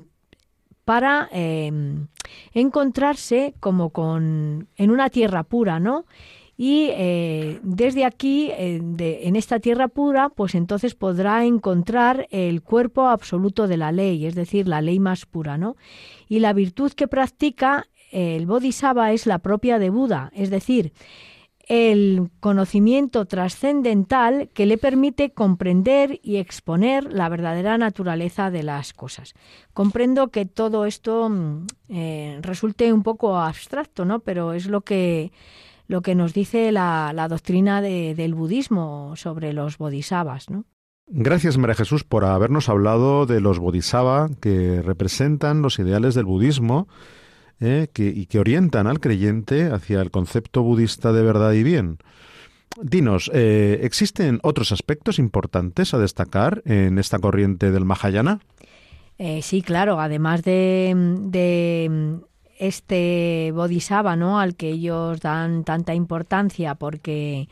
[0.84, 2.08] para em,
[2.52, 6.04] encontrarse como con en una tierra pura, ¿no?
[6.64, 8.80] Y eh, desde aquí, eh,
[9.22, 14.36] en esta tierra pura, pues entonces podrá encontrar el cuerpo absoluto de la ley, es
[14.36, 15.74] decir, la ley más pura, ¿no?
[16.28, 20.92] Y la virtud que practica el Bodhisattva es la propia de Buda, es decir,
[21.66, 29.34] el conocimiento trascendental que le permite comprender y exponer la verdadera naturaleza de las cosas.
[29.74, 34.20] Comprendo que todo esto mm, eh, resulte un poco abstracto, ¿no?
[34.20, 35.32] Pero es lo que
[35.86, 40.64] lo que nos dice la, doctrina del budismo sobre los bodhisattvas, ¿no?
[41.06, 46.88] Gracias, María Jesús, por habernos hablado de los bodhisattvas que representan los ideales del budismo
[47.60, 47.88] ¿eh?
[47.92, 51.98] que, y que orientan al creyente hacia el concepto budista de verdad y bien.
[52.80, 58.40] Dinos, eh, ¿existen otros aspectos importantes a destacar en esta corriente del Mahayana?
[59.18, 62.20] Eh, sí, claro, además de, de
[62.66, 64.12] este bodhisattva.
[64.40, 67.48] Al que ellos dan tanta importancia porque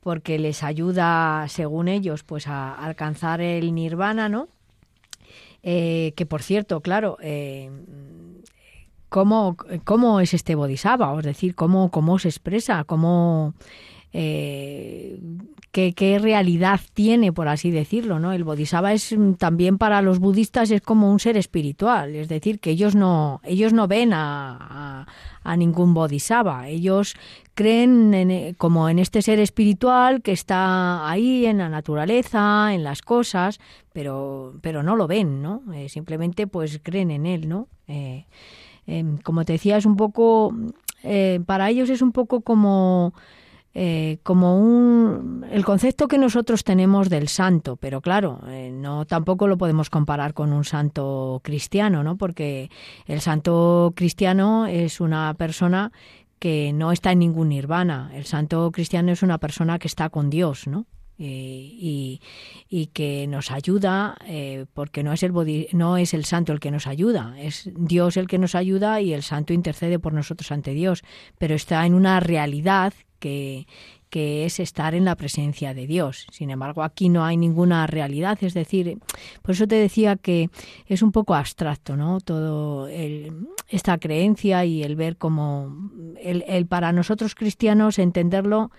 [0.00, 4.48] porque les ayuda, según ellos, pues a alcanzar el nirvana, ¿no?
[5.60, 7.18] que por cierto, claro,
[9.08, 13.54] cómo, cómo es este bodhisattva, es decir, cómo, cómo se expresa, cómo,
[14.12, 15.18] eh,
[15.70, 18.32] qué realidad tiene, por así decirlo, ¿no?
[18.32, 22.58] El bodhisattva es mm, también para los budistas es como un ser espiritual, es decir,
[22.58, 25.06] que ellos no ellos no ven a,
[25.42, 27.16] a, ningún bodhisattva, ellos
[27.54, 33.02] creen en, como en este ser espiritual que está ahí en la naturaleza, en las
[33.02, 33.60] cosas,
[33.92, 35.62] pero pero no lo ven, ¿no?
[35.74, 37.68] Eh, simplemente pues creen en él, ¿no?
[37.88, 38.26] Eh,
[38.86, 40.54] em, como te decía, es un poco
[41.02, 43.14] eh, para ellos es un poco como
[43.74, 49.46] eh, como un el concepto que nosotros tenemos del santo, pero claro, eh, no tampoco
[49.46, 52.16] lo podemos comparar con un santo cristiano, ¿no?
[52.16, 52.70] Porque
[53.06, 55.92] el santo cristiano es una persona
[56.38, 58.10] que no está en ningún nirvana.
[58.14, 60.86] El santo cristiano es una persona que está con Dios, ¿no?
[61.18, 62.20] Y,
[62.68, 65.32] y, que nos ayuda eh, porque no es el
[65.72, 69.12] no es el santo el que nos ayuda es Dios el que nos ayuda y
[69.12, 71.02] el santo intercede por nosotros ante Dios
[71.38, 73.66] pero está en una realidad que,
[74.10, 76.26] que es estar en la presencia de Dios.
[76.30, 78.98] Sin embargo, aquí no hay ninguna realidad, es decir,
[79.42, 80.50] por eso te decía que
[80.86, 82.20] es un poco abstracto, ¿no?
[82.20, 85.90] Todo esta creencia y el ver cómo
[86.20, 88.70] el, el para nosotros cristianos entenderlo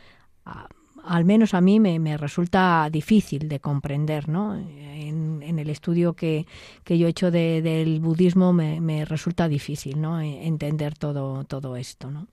[1.06, 4.56] al menos a mí me, resulta difícil de comprender, ¿no?
[4.56, 6.46] En, el estudio que,
[6.86, 10.22] yo he hecho del budismo me, resulta difícil, ¿no?
[10.22, 12.28] E, entender todo, todo esto, ¿no?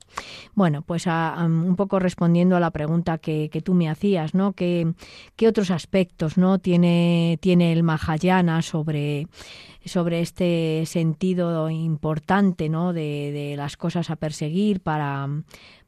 [0.54, 4.52] Bueno, pues un poco respondiendo a la pregunta que, tú me hacías, ¿no?
[4.52, 4.92] ¿Qué,
[5.36, 6.58] qué otros aspectos, ¿no?
[6.58, 9.26] Tiene, tiene el Mahayana sobre
[9.86, 12.92] sobre este sentido importante ¿no?
[12.92, 15.28] de, de las cosas a perseguir para,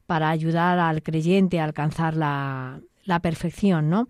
[0.09, 2.81] para ayudar al creyente a alcanzar la,
[3.23, 4.09] perfección, ¿no?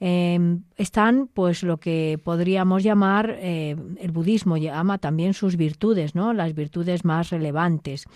[0.00, 6.32] Em, están, pues, lo que podríamos llamar, eh, el budismo llama también sus virtudes, ¿no?
[6.32, 8.06] Las virtudes más relevantes.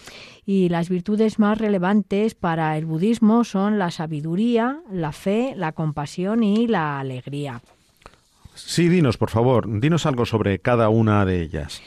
[0.44, 6.42] Y las virtudes más relevantes para el budismo son la sabiduría, la fe, la compasión
[6.42, 7.62] y la alegría.
[8.54, 11.80] Sí, dinos, por favor, dinos algo sobre cada una de ellas.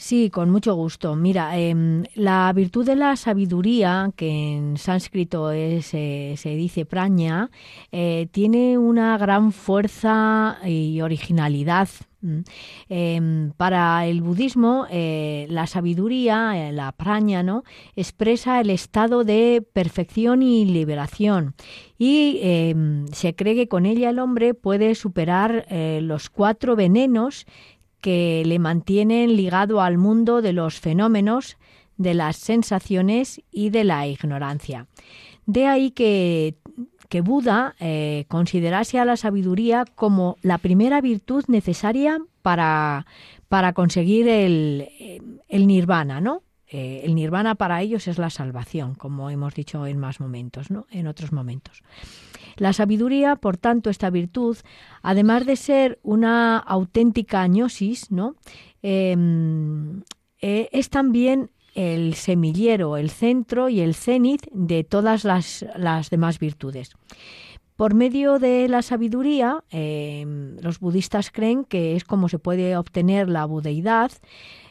[0.00, 1.16] Sí, con mucho gusto.
[1.16, 7.50] Mira, em, la virtud de la sabiduría, que en sánscrito es, se dice praña,
[7.90, 11.88] eh, tiene una gran fuerza y originalidad.
[12.20, 12.38] Mm.
[12.88, 17.64] Em, para el budismo, eh, la sabiduría, eh, la praña, ¿no?
[17.96, 21.54] expresa el estado de perfección y liberación.
[21.98, 25.66] Y em, se cree que con ella el hombre puede superar
[26.00, 27.46] los cuatro venenos
[28.00, 31.56] que le mantienen ligado al mundo de los fenómenos,
[31.96, 34.86] de las sensaciones y de la ignorancia.
[35.46, 36.56] De ahí que,
[37.08, 43.06] que Buda eh, considerase a la sabiduría como la primera virtud necesaria para,
[43.48, 44.88] para conseguir el,
[45.48, 46.42] el nirvana, ¿no?
[46.70, 50.86] Eh, el nirvana para ellos es la salvación, como hemos dicho en más momentos, ¿no?
[50.90, 51.82] En otros momentos.
[52.58, 54.56] La sabiduría, por tanto, esta virtud,
[55.02, 58.34] además de ser una auténtica gnosis, ¿no?
[58.82, 60.02] Em,
[60.40, 65.64] eh, es también el semillero, el centro y el cenit de todas las,
[66.10, 66.90] demás virtudes.
[67.76, 73.28] Por medio de la sabiduría, em, los budistas creen que es como se puede obtener
[73.28, 74.10] la budeidad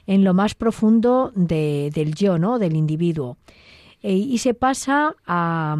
[0.06, 2.60] en lo más profundo del yo, ¿no?
[2.60, 3.38] del individuo.
[4.02, 5.78] E, y se pasa a,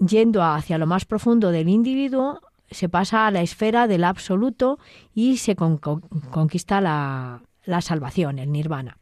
[0.00, 2.40] yendo hacia lo más profundo del individuo,
[2.70, 4.78] se pasa a la esfera del absoluto
[5.14, 8.98] y se conquista la, la salvación, el nirvana.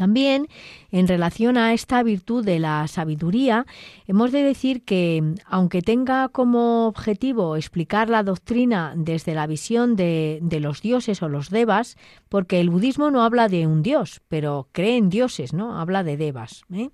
[0.00, 0.48] También,
[0.92, 3.66] en relación a esta virtud de la sabiduría,
[4.06, 10.40] hemos de decir que, aunque tenga como objetivo explicar la doctrina desde la visión de,
[10.58, 11.98] los dioses o los devas,
[12.30, 15.78] porque el budismo no habla de un dios, pero cree en dioses, ¿no?
[15.78, 16.62] Habla de devas.
[16.72, 16.88] ¿eh?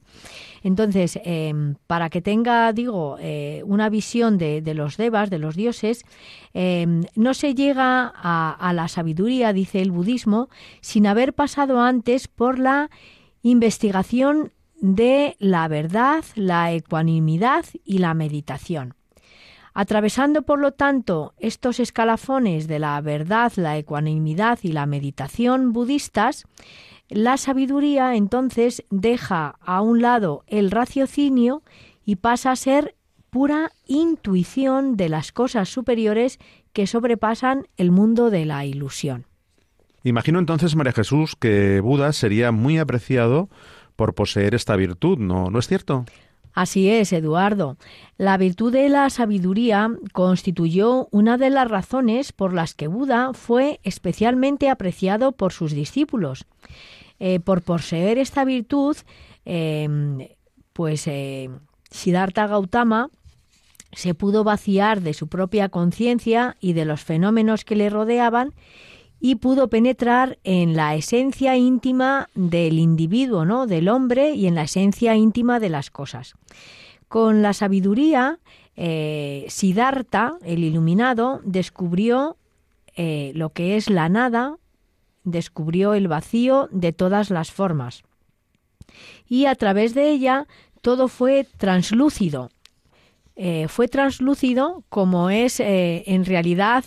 [0.66, 6.04] Entonces, em, para que tenga, digo, eh, una visión de, los devas, de los dioses,
[6.54, 10.48] em, no se llega a, la sabiduría, dice el budismo,
[10.80, 12.90] sin haber pasado antes por la
[13.42, 14.50] investigación
[14.80, 18.94] de la verdad, la ecuanimidad y la meditación.
[19.78, 26.46] Atravesando, por lo tanto, estos escalafones de la verdad, la ecuanimidad y la meditación budistas,
[27.10, 31.62] la sabiduría entonces deja a un lado el raciocinio
[32.06, 32.94] y pasa a ser
[33.28, 36.38] pura intuición de las cosas superiores
[36.72, 39.26] que sobrepasan el mundo de la ilusión.
[40.04, 43.50] Imagino entonces, María Jesús, que Buda sería muy apreciado
[43.94, 45.50] por poseer esta virtud, ¿no?
[45.50, 46.06] ¿No es cierto?
[46.56, 47.76] Así es, Eduardo.
[48.16, 53.78] La virtud de la sabiduría constituyó una de las razones por las que Buda fue
[53.82, 56.46] especialmente apreciado por sus discípulos.
[57.20, 58.96] Eh, por poseer esta virtud,
[59.44, 60.28] em,
[60.72, 61.50] pues eh,
[61.90, 63.10] Siddhartha Gautama
[63.92, 68.54] se pudo vaciar de su propia conciencia y de los fenómenos que le rodeaban
[69.20, 73.66] y pudo penetrar en la esencia íntima del individuo, ¿no?
[73.66, 76.34] del hombre y en la esencia íntima de las cosas.
[77.08, 78.40] Con la sabiduría,
[78.76, 82.36] eh, Siddhartha, el iluminado, descubrió
[82.94, 84.56] eh, lo que es la nada,
[85.24, 88.02] descubrió el vacío de todas las formas.
[89.26, 90.46] Y a través de ella
[90.82, 92.50] todo fue translúcido.
[93.34, 96.84] Eh, fue translúcido como es en realidad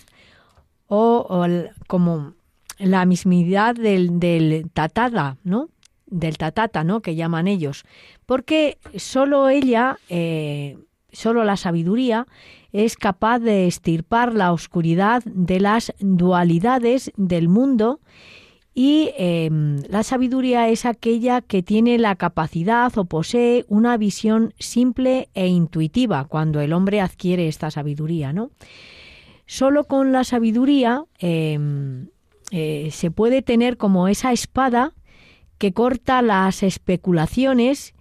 [0.90, 1.46] o,
[1.88, 2.34] como
[2.78, 5.70] la mismidad del, del tatada, ¿no?
[6.08, 7.02] Del tatata, ¿no?
[7.02, 7.86] Que llaman ellos.
[8.26, 10.78] Porque solo ella, eh,
[11.12, 12.26] solo la sabiduría,
[12.74, 18.00] es capaz de estirpar la oscuridad de las dualidades del mundo
[18.74, 25.30] y em, la sabiduría es aquella que tiene la capacidad o posee una visión simple
[25.34, 28.52] e intuitiva cuando el hombre adquiere esta sabiduría, ¿no?
[29.50, 32.10] Solo con la sabiduría em,
[32.52, 34.94] eh, se puede tener como esa espada
[35.58, 37.96] que corta las especulaciones,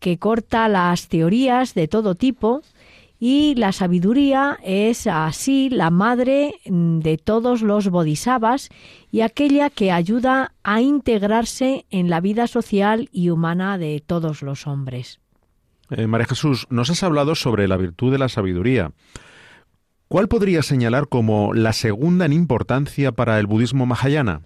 [0.00, 2.62] que corta las teorías de todo tipo,
[3.20, 8.68] y la sabiduría es así la madre de todos los bodhisattvas
[9.12, 14.66] y aquella que ayuda a integrarse en la vida social y humana de todos los
[14.66, 15.20] hombres.
[15.90, 18.90] Eh, María Jesús, nos has hablado sobre la virtud de la sabiduría.
[20.10, 24.40] ¿Cuál podría señalar como la segunda en importancia para el budismo mahayana?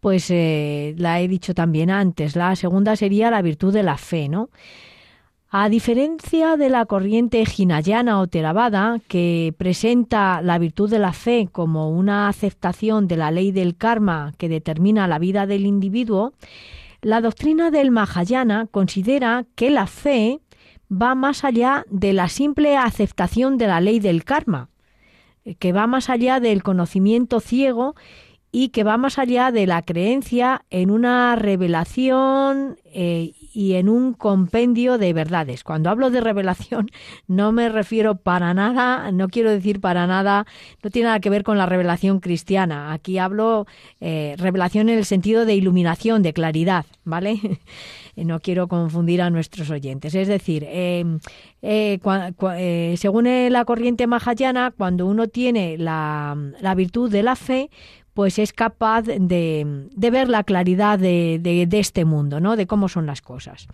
[0.00, 2.34] Pues eh, la he dicho también antes.
[2.34, 4.50] La segunda sería la virtud de la fe, ¿no?
[5.50, 11.48] A diferencia de la corriente Hinayana o Theravada, que presenta la virtud de la fe
[11.52, 16.32] como una aceptación de la ley del karma que determina la vida del individuo,
[17.02, 20.40] la doctrina del Mahayana considera que la fe
[20.90, 24.68] va más allá de la simple aceptación de la ley del karma,
[25.58, 27.94] que va más allá del conocimiento ciego
[28.52, 34.14] y que va más allá de la creencia en una revelación eh, y en un
[34.14, 35.64] compendio de verdades.
[35.64, 36.90] Cuando hablo de revelación
[37.26, 40.46] no me refiero para nada, no quiero decir para nada,
[40.82, 42.92] no tiene nada que ver con la revelación cristiana.
[42.92, 43.66] Aquí hablo
[44.00, 47.38] eh, revelación en el sentido de iluminación, de claridad, ¿vale?
[48.16, 50.14] no quiero confundir a nuestros oyentes.
[50.14, 51.20] Es decir, em,
[51.62, 51.98] eh,
[52.96, 53.22] según
[53.52, 57.70] la corriente mahayana, cuando uno tiene la, la virtud de la fe,
[58.14, 62.56] pues es capaz de, ver la claridad de, este mundo, ¿no?
[62.56, 63.68] De cómo son las cosas.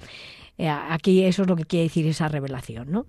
[0.56, 3.06] Eh, aquí eso es lo que quiere decir esa revelación, ¿no?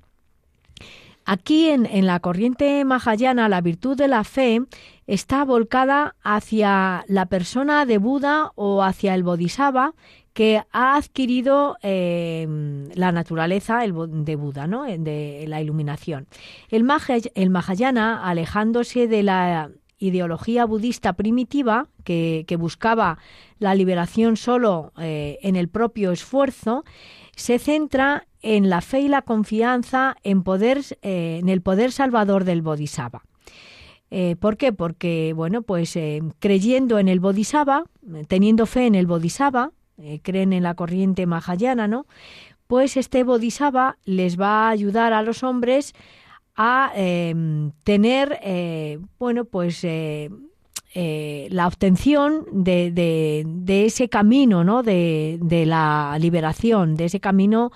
[1.26, 4.62] Aquí en, en, la corriente mahayana la virtud de la fe
[5.06, 9.94] está volcada hacia la persona de Buda o hacia el bodhisattva
[10.40, 12.48] que ha adquirido eh,
[12.94, 14.84] la naturaleza de Buda, ¿no?
[14.84, 16.28] de la iluminación.
[16.70, 19.70] El Mahayana, alejándose de la
[20.00, 23.20] ideología budista primitiva que, buscaba
[23.60, 26.84] la liberación solo eh, en el propio esfuerzo,
[27.36, 32.46] se centra en la fe y la confianza en, poder, eh, en el poder salvador
[32.46, 33.24] del Bodhisattva.
[34.12, 34.74] Eh, ¿Por qué?
[34.74, 35.98] Porque, bueno, pues
[36.40, 37.84] creyendo en el Bodhisattva,
[38.28, 39.72] teniendo fe en el Bodhisattva,
[40.24, 42.08] creen en la corriente mahayana, ¿no?
[42.66, 45.94] Pues este Bodhisattva les va a ayudar a los hombres
[46.62, 50.30] a em, tener, eh, bueno, pues eh,
[50.94, 54.84] eh, la obtención de, de, ese camino, ¿no?
[54.84, 57.72] De, de la liberación, de ese camino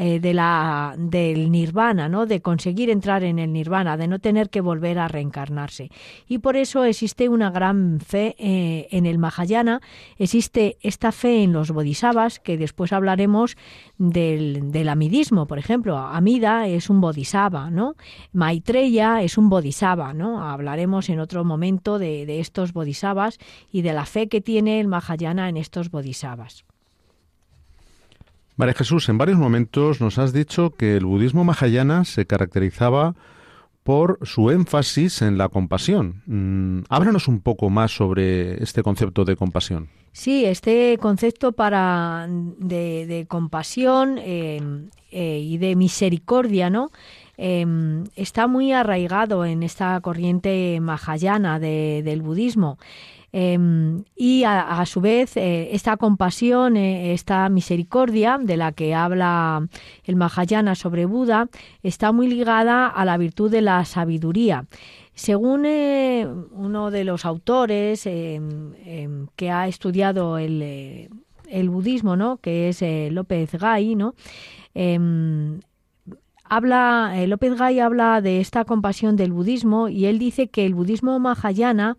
[0.00, 2.24] eh, de la, del nirvana, ¿no?
[2.24, 5.90] de conseguir entrar en el nirvana, de no tener que volver a reencarnarse.
[6.28, 9.80] Y por eso existe una gran fe eh, en el Mahayana,
[10.16, 13.56] existe esta fe en los bodhisattvas, que después hablaremos
[13.98, 15.98] del, amidismo, por ejemplo.
[15.98, 17.96] Amida es un bodhisattva, ¿no?
[18.32, 20.48] Maitreya es un bodhisattva, ¿no?
[20.48, 23.38] Hablaremos en otro momento de, de estos bodhisattvas
[23.72, 26.67] y de la fe que tiene el Mahayana en estos bodhisattvas.
[28.58, 33.14] María Jesús, en varios momentos nos has dicho que el budismo mahayana se caracterizaba
[33.84, 36.22] por su énfasis en la compasión.
[36.26, 39.90] Mm, háblanos un poco más sobre este concepto de compasión.
[40.10, 44.60] Sí, este concepto para de, compasión eh,
[45.12, 46.90] eh, y de misericordia, ¿no?
[47.36, 52.76] Em, está muy arraigado en esta corriente mahayana del budismo.
[53.30, 59.68] Em, y a, su vez, eh, esta compasión, eh, esta misericordia de la que habla
[60.04, 61.48] el Mahayana sobre Buda,
[61.82, 64.64] está muy ligada a la virtud de la sabiduría.
[65.12, 71.10] Según eh, uno de los autores em, em, que ha estudiado el,
[71.48, 72.38] el, budismo, ¿no?
[72.38, 74.14] que es López Gay, ¿no?
[76.44, 81.18] habla, López Gay habla de esta compasión del budismo y él dice que el budismo
[81.18, 81.96] mahayana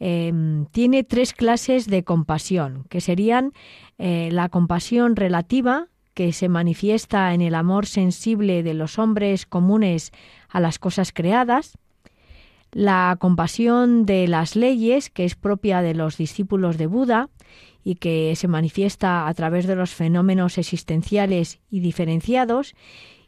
[0.00, 3.52] em, tiene tres clases de compasión, que serían
[3.98, 10.10] eh, la compasión relativa, que se manifiesta en el amor sensible de los hombres comunes
[10.48, 11.78] a las cosas creadas,
[12.72, 17.28] la compasión de las leyes, que es propia de los discípulos de Buda
[17.82, 22.74] y que se manifiesta a través de los fenómenos existenciales y diferenciados,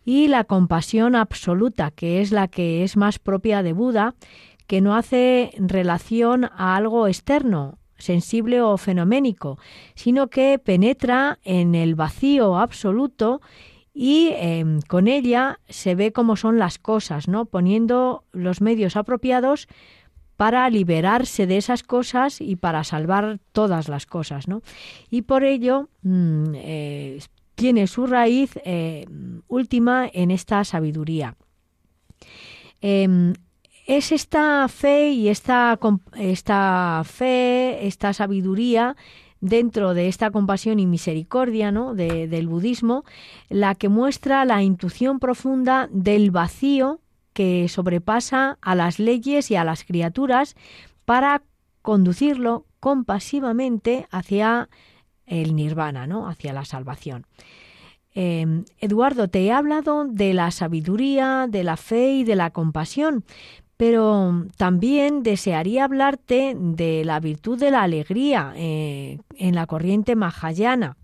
[0.05, 4.15] y la compasión absoluta, que es la que es más propia de Buda,
[4.73, 9.59] que no hace relación a algo externo, sensible o fenoménico,
[9.95, 13.43] sino que penetra en el vacío absoluto
[13.93, 17.45] y em, con ella se ve cómo son las cosas, ¿no?
[17.45, 19.69] Poniendo los medios apropiados
[20.39, 24.63] para liberarse de esas cosas y para salvar todas las cosas, ¿no?
[25.11, 27.21] Y por ello mm, eh,
[27.57, 29.05] tiene su raíz eh,
[29.49, 31.37] última en esta sabiduría.
[32.81, 33.35] Em,
[33.87, 35.79] es esta fe y esta,
[36.17, 38.97] esta fe, esta sabiduría
[39.41, 41.95] dentro de esta compasión y misericordia ¿no?
[41.95, 43.05] del budismo,
[43.49, 47.01] la que muestra la intuición profunda del vacío
[47.33, 50.55] que sobrepasa a las leyes y a las criaturas
[51.05, 51.43] para
[51.83, 54.69] conducirlo compasivamente hacia
[55.27, 56.29] el nirvana, ¿no?
[56.29, 57.27] hacia la salvación.
[58.15, 63.25] Em, Eduardo, te he hablado de la sabiduría, de la fe y de la compasión,
[63.83, 70.97] pero también desearía hablarte de la virtud de la alegría eh, en la corriente mahayana.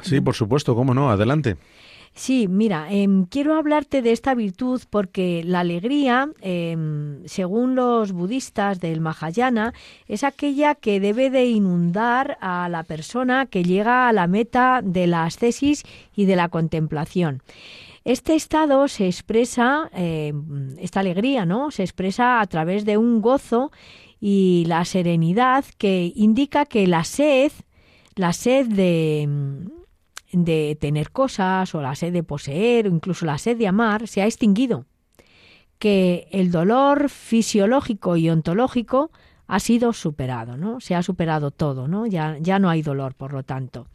[0.00, 1.56] Sí, por supuesto, cómo no, adelante.
[2.12, 8.80] Sí, mira, em, quiero hablarte de esta virtud porque la alegría, em, según los budistas
[8.80, 9.72] del Mahayana,
[10.08, 15.06] es aquella que debe de inundar a la persona que llega a la meta de
[15.06, 15.84] la ascesis
[16.16, 17.42] y de la contemplación.
[18.04, 21.70] Este estado se expresa, em, esta alegría, ¿no?
[21.70, 23.72] Se expresa a través de un gozo
[24.20, 27.52] y la serenidad que indica que la sed,
[28.14, 29.28] la sed de
[30.34, 34.22] de tener cosas o la sed de poseer o incluso la sed de amar se
[34.22, 34.84] ha extinguido,
[35.78, 39.10] que el dolor fisiológico y ontológico
[39.46, 40.80] ha sido superado, ¿no?
[40.80, 42.06] Se ha superado todo, ¿no?
[42.06, 43.86] Ya, ya no hay dolor, por lo tanto.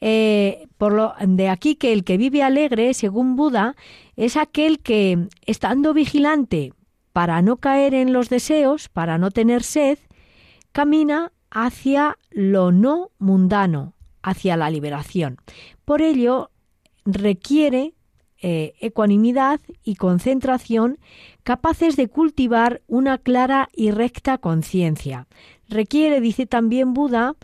[0.00, 3.76] Eh, por lo, de aquí que el que vive alegre, según Buda,
[4.16, 6.72] es aquel que, estando vigilante
[7.12, 9.98] para no caer en los deseos, para no tener sed,
[10.72, 15.38] camina hacia lo no mundano, hacia la liberación.
[15.84, 16.50] Por ello,
[17.04, 17.94] requiere
[18.42, 20.98] eh, ecuanimidad y concentración
[21.44, 25.26] capaces de cultivar una clara y recta conciencia.
[25.68, 27.36] Requiere, dice también Buda,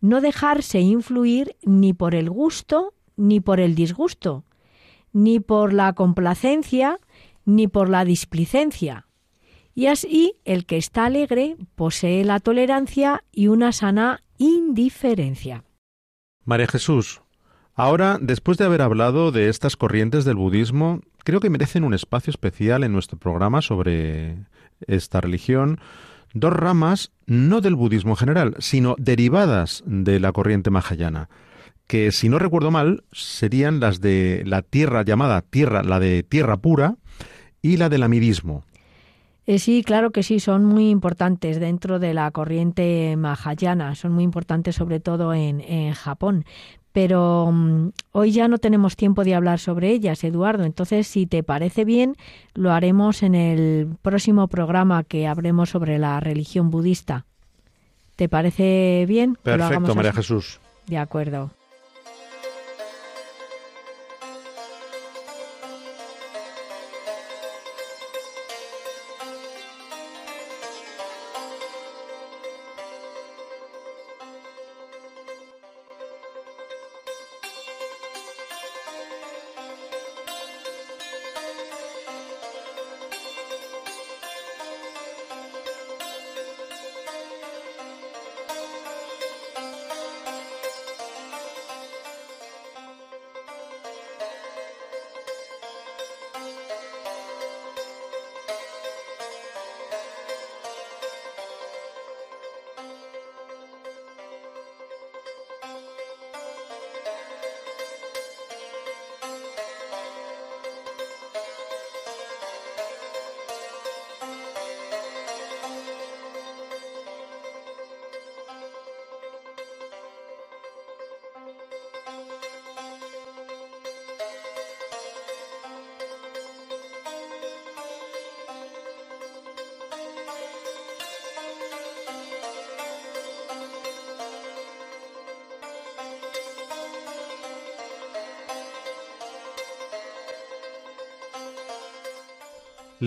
[0.00, 4.44] no dejarse influir ni por el gusto ni por el disgusto,
[5.12, 6.98] ni por la complacencia
[7.44, 9.06] ni por la displicencia.
[9.74, 15.64] Y así el que está alegre posee la tolerancia y una sana indiferencia.
[16.44, 17.22] María Jesús,
[17.74, 22.30] ahora, después de haber hablado de estas corrientes del budismo, creo que merecen un espacio
[22.30, 24.46] especial en nuestro programa sobre
[24.86, 25.80] esta religión,
[26.40, 31.28] dos ramas no del budismo general, sino derivadas de la corriente mahayana,
[31.86, 36.56] que si no recuerdo mal serían las de la tierra llamada tierra, la de tierra
[36.56, 36.96] pura
[37.62, 38.64] y la del amidismo.
[39.48, 44.22] Eh, sí, claro que sí, son muy importantes dentro de la corriente mahayana, son muy
[44.22, 45.62] importantes sobre todo en,
[45.94, 46.44] Japón.
[46.98, 50.64] Pero mm, hoy ya no tenemos tiempo de hablar sobre ellas, Eduardo.
[50.64, 52.16] Entonces, si te parece bien,
[52.54, 57.24] lo haremos en el próximo programa que hablemos sobre la religión budista.
[58.16, 59.38] ¿Te parece bien?
[59.40, 60.58] Perfecto, María Jesús.
[60.88, 61.52] De acuerdo.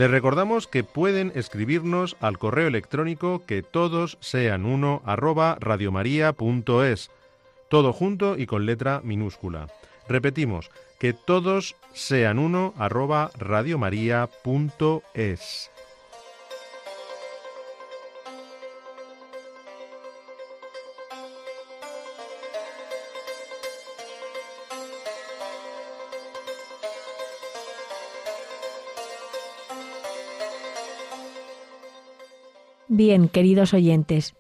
[0.02, 7.12] Les recordamos que pueden escribirnos al correo electrónico que todos sean uno arroba radiomaria.es,
[7.70, 9.68] todo junto y con letra minúscula.
[10.10, 14.32] Repetimos, que todos sean uno arroba radiomaria.es.
[32.94, 34.36] Bien, queridos oyentes,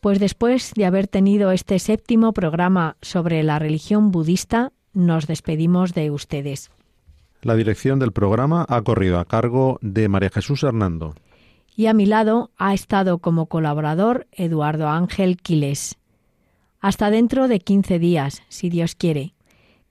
[0.00, 6.10] pues después de haber tenido este séptimo programa sobre la religión budista, nos despedimos de
[6.10, 6.72] ustedes.
[7.40, 11.14] La dirección del programa ha corrido a cargo de María Jesús Hernando.
[11.76, 15.98] Y a mi lado ha estado como colaborador Eduardo Ángel Quiles.
[16.80, 19.34] Hasta dentro de 15 días, si Dios quiere.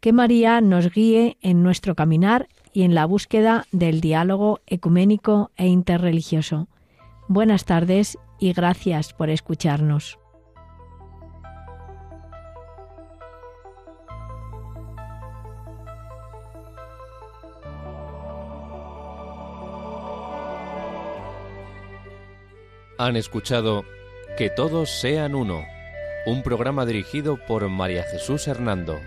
[0.02, 5.68] Que María nos guíe en nuestro caminar y en la búsqueda del diálogo ecuménico e
[5.68, 6.68] interreligioso
[7.30, 10.18] Buenas tardes y gracias por escucharnos.
[22.98, 23.84] Han escuchado
[24.38, 25.66] Que todos sean uno,
[26.26, 29.00] un programa dirigido por María Jesús Hernando.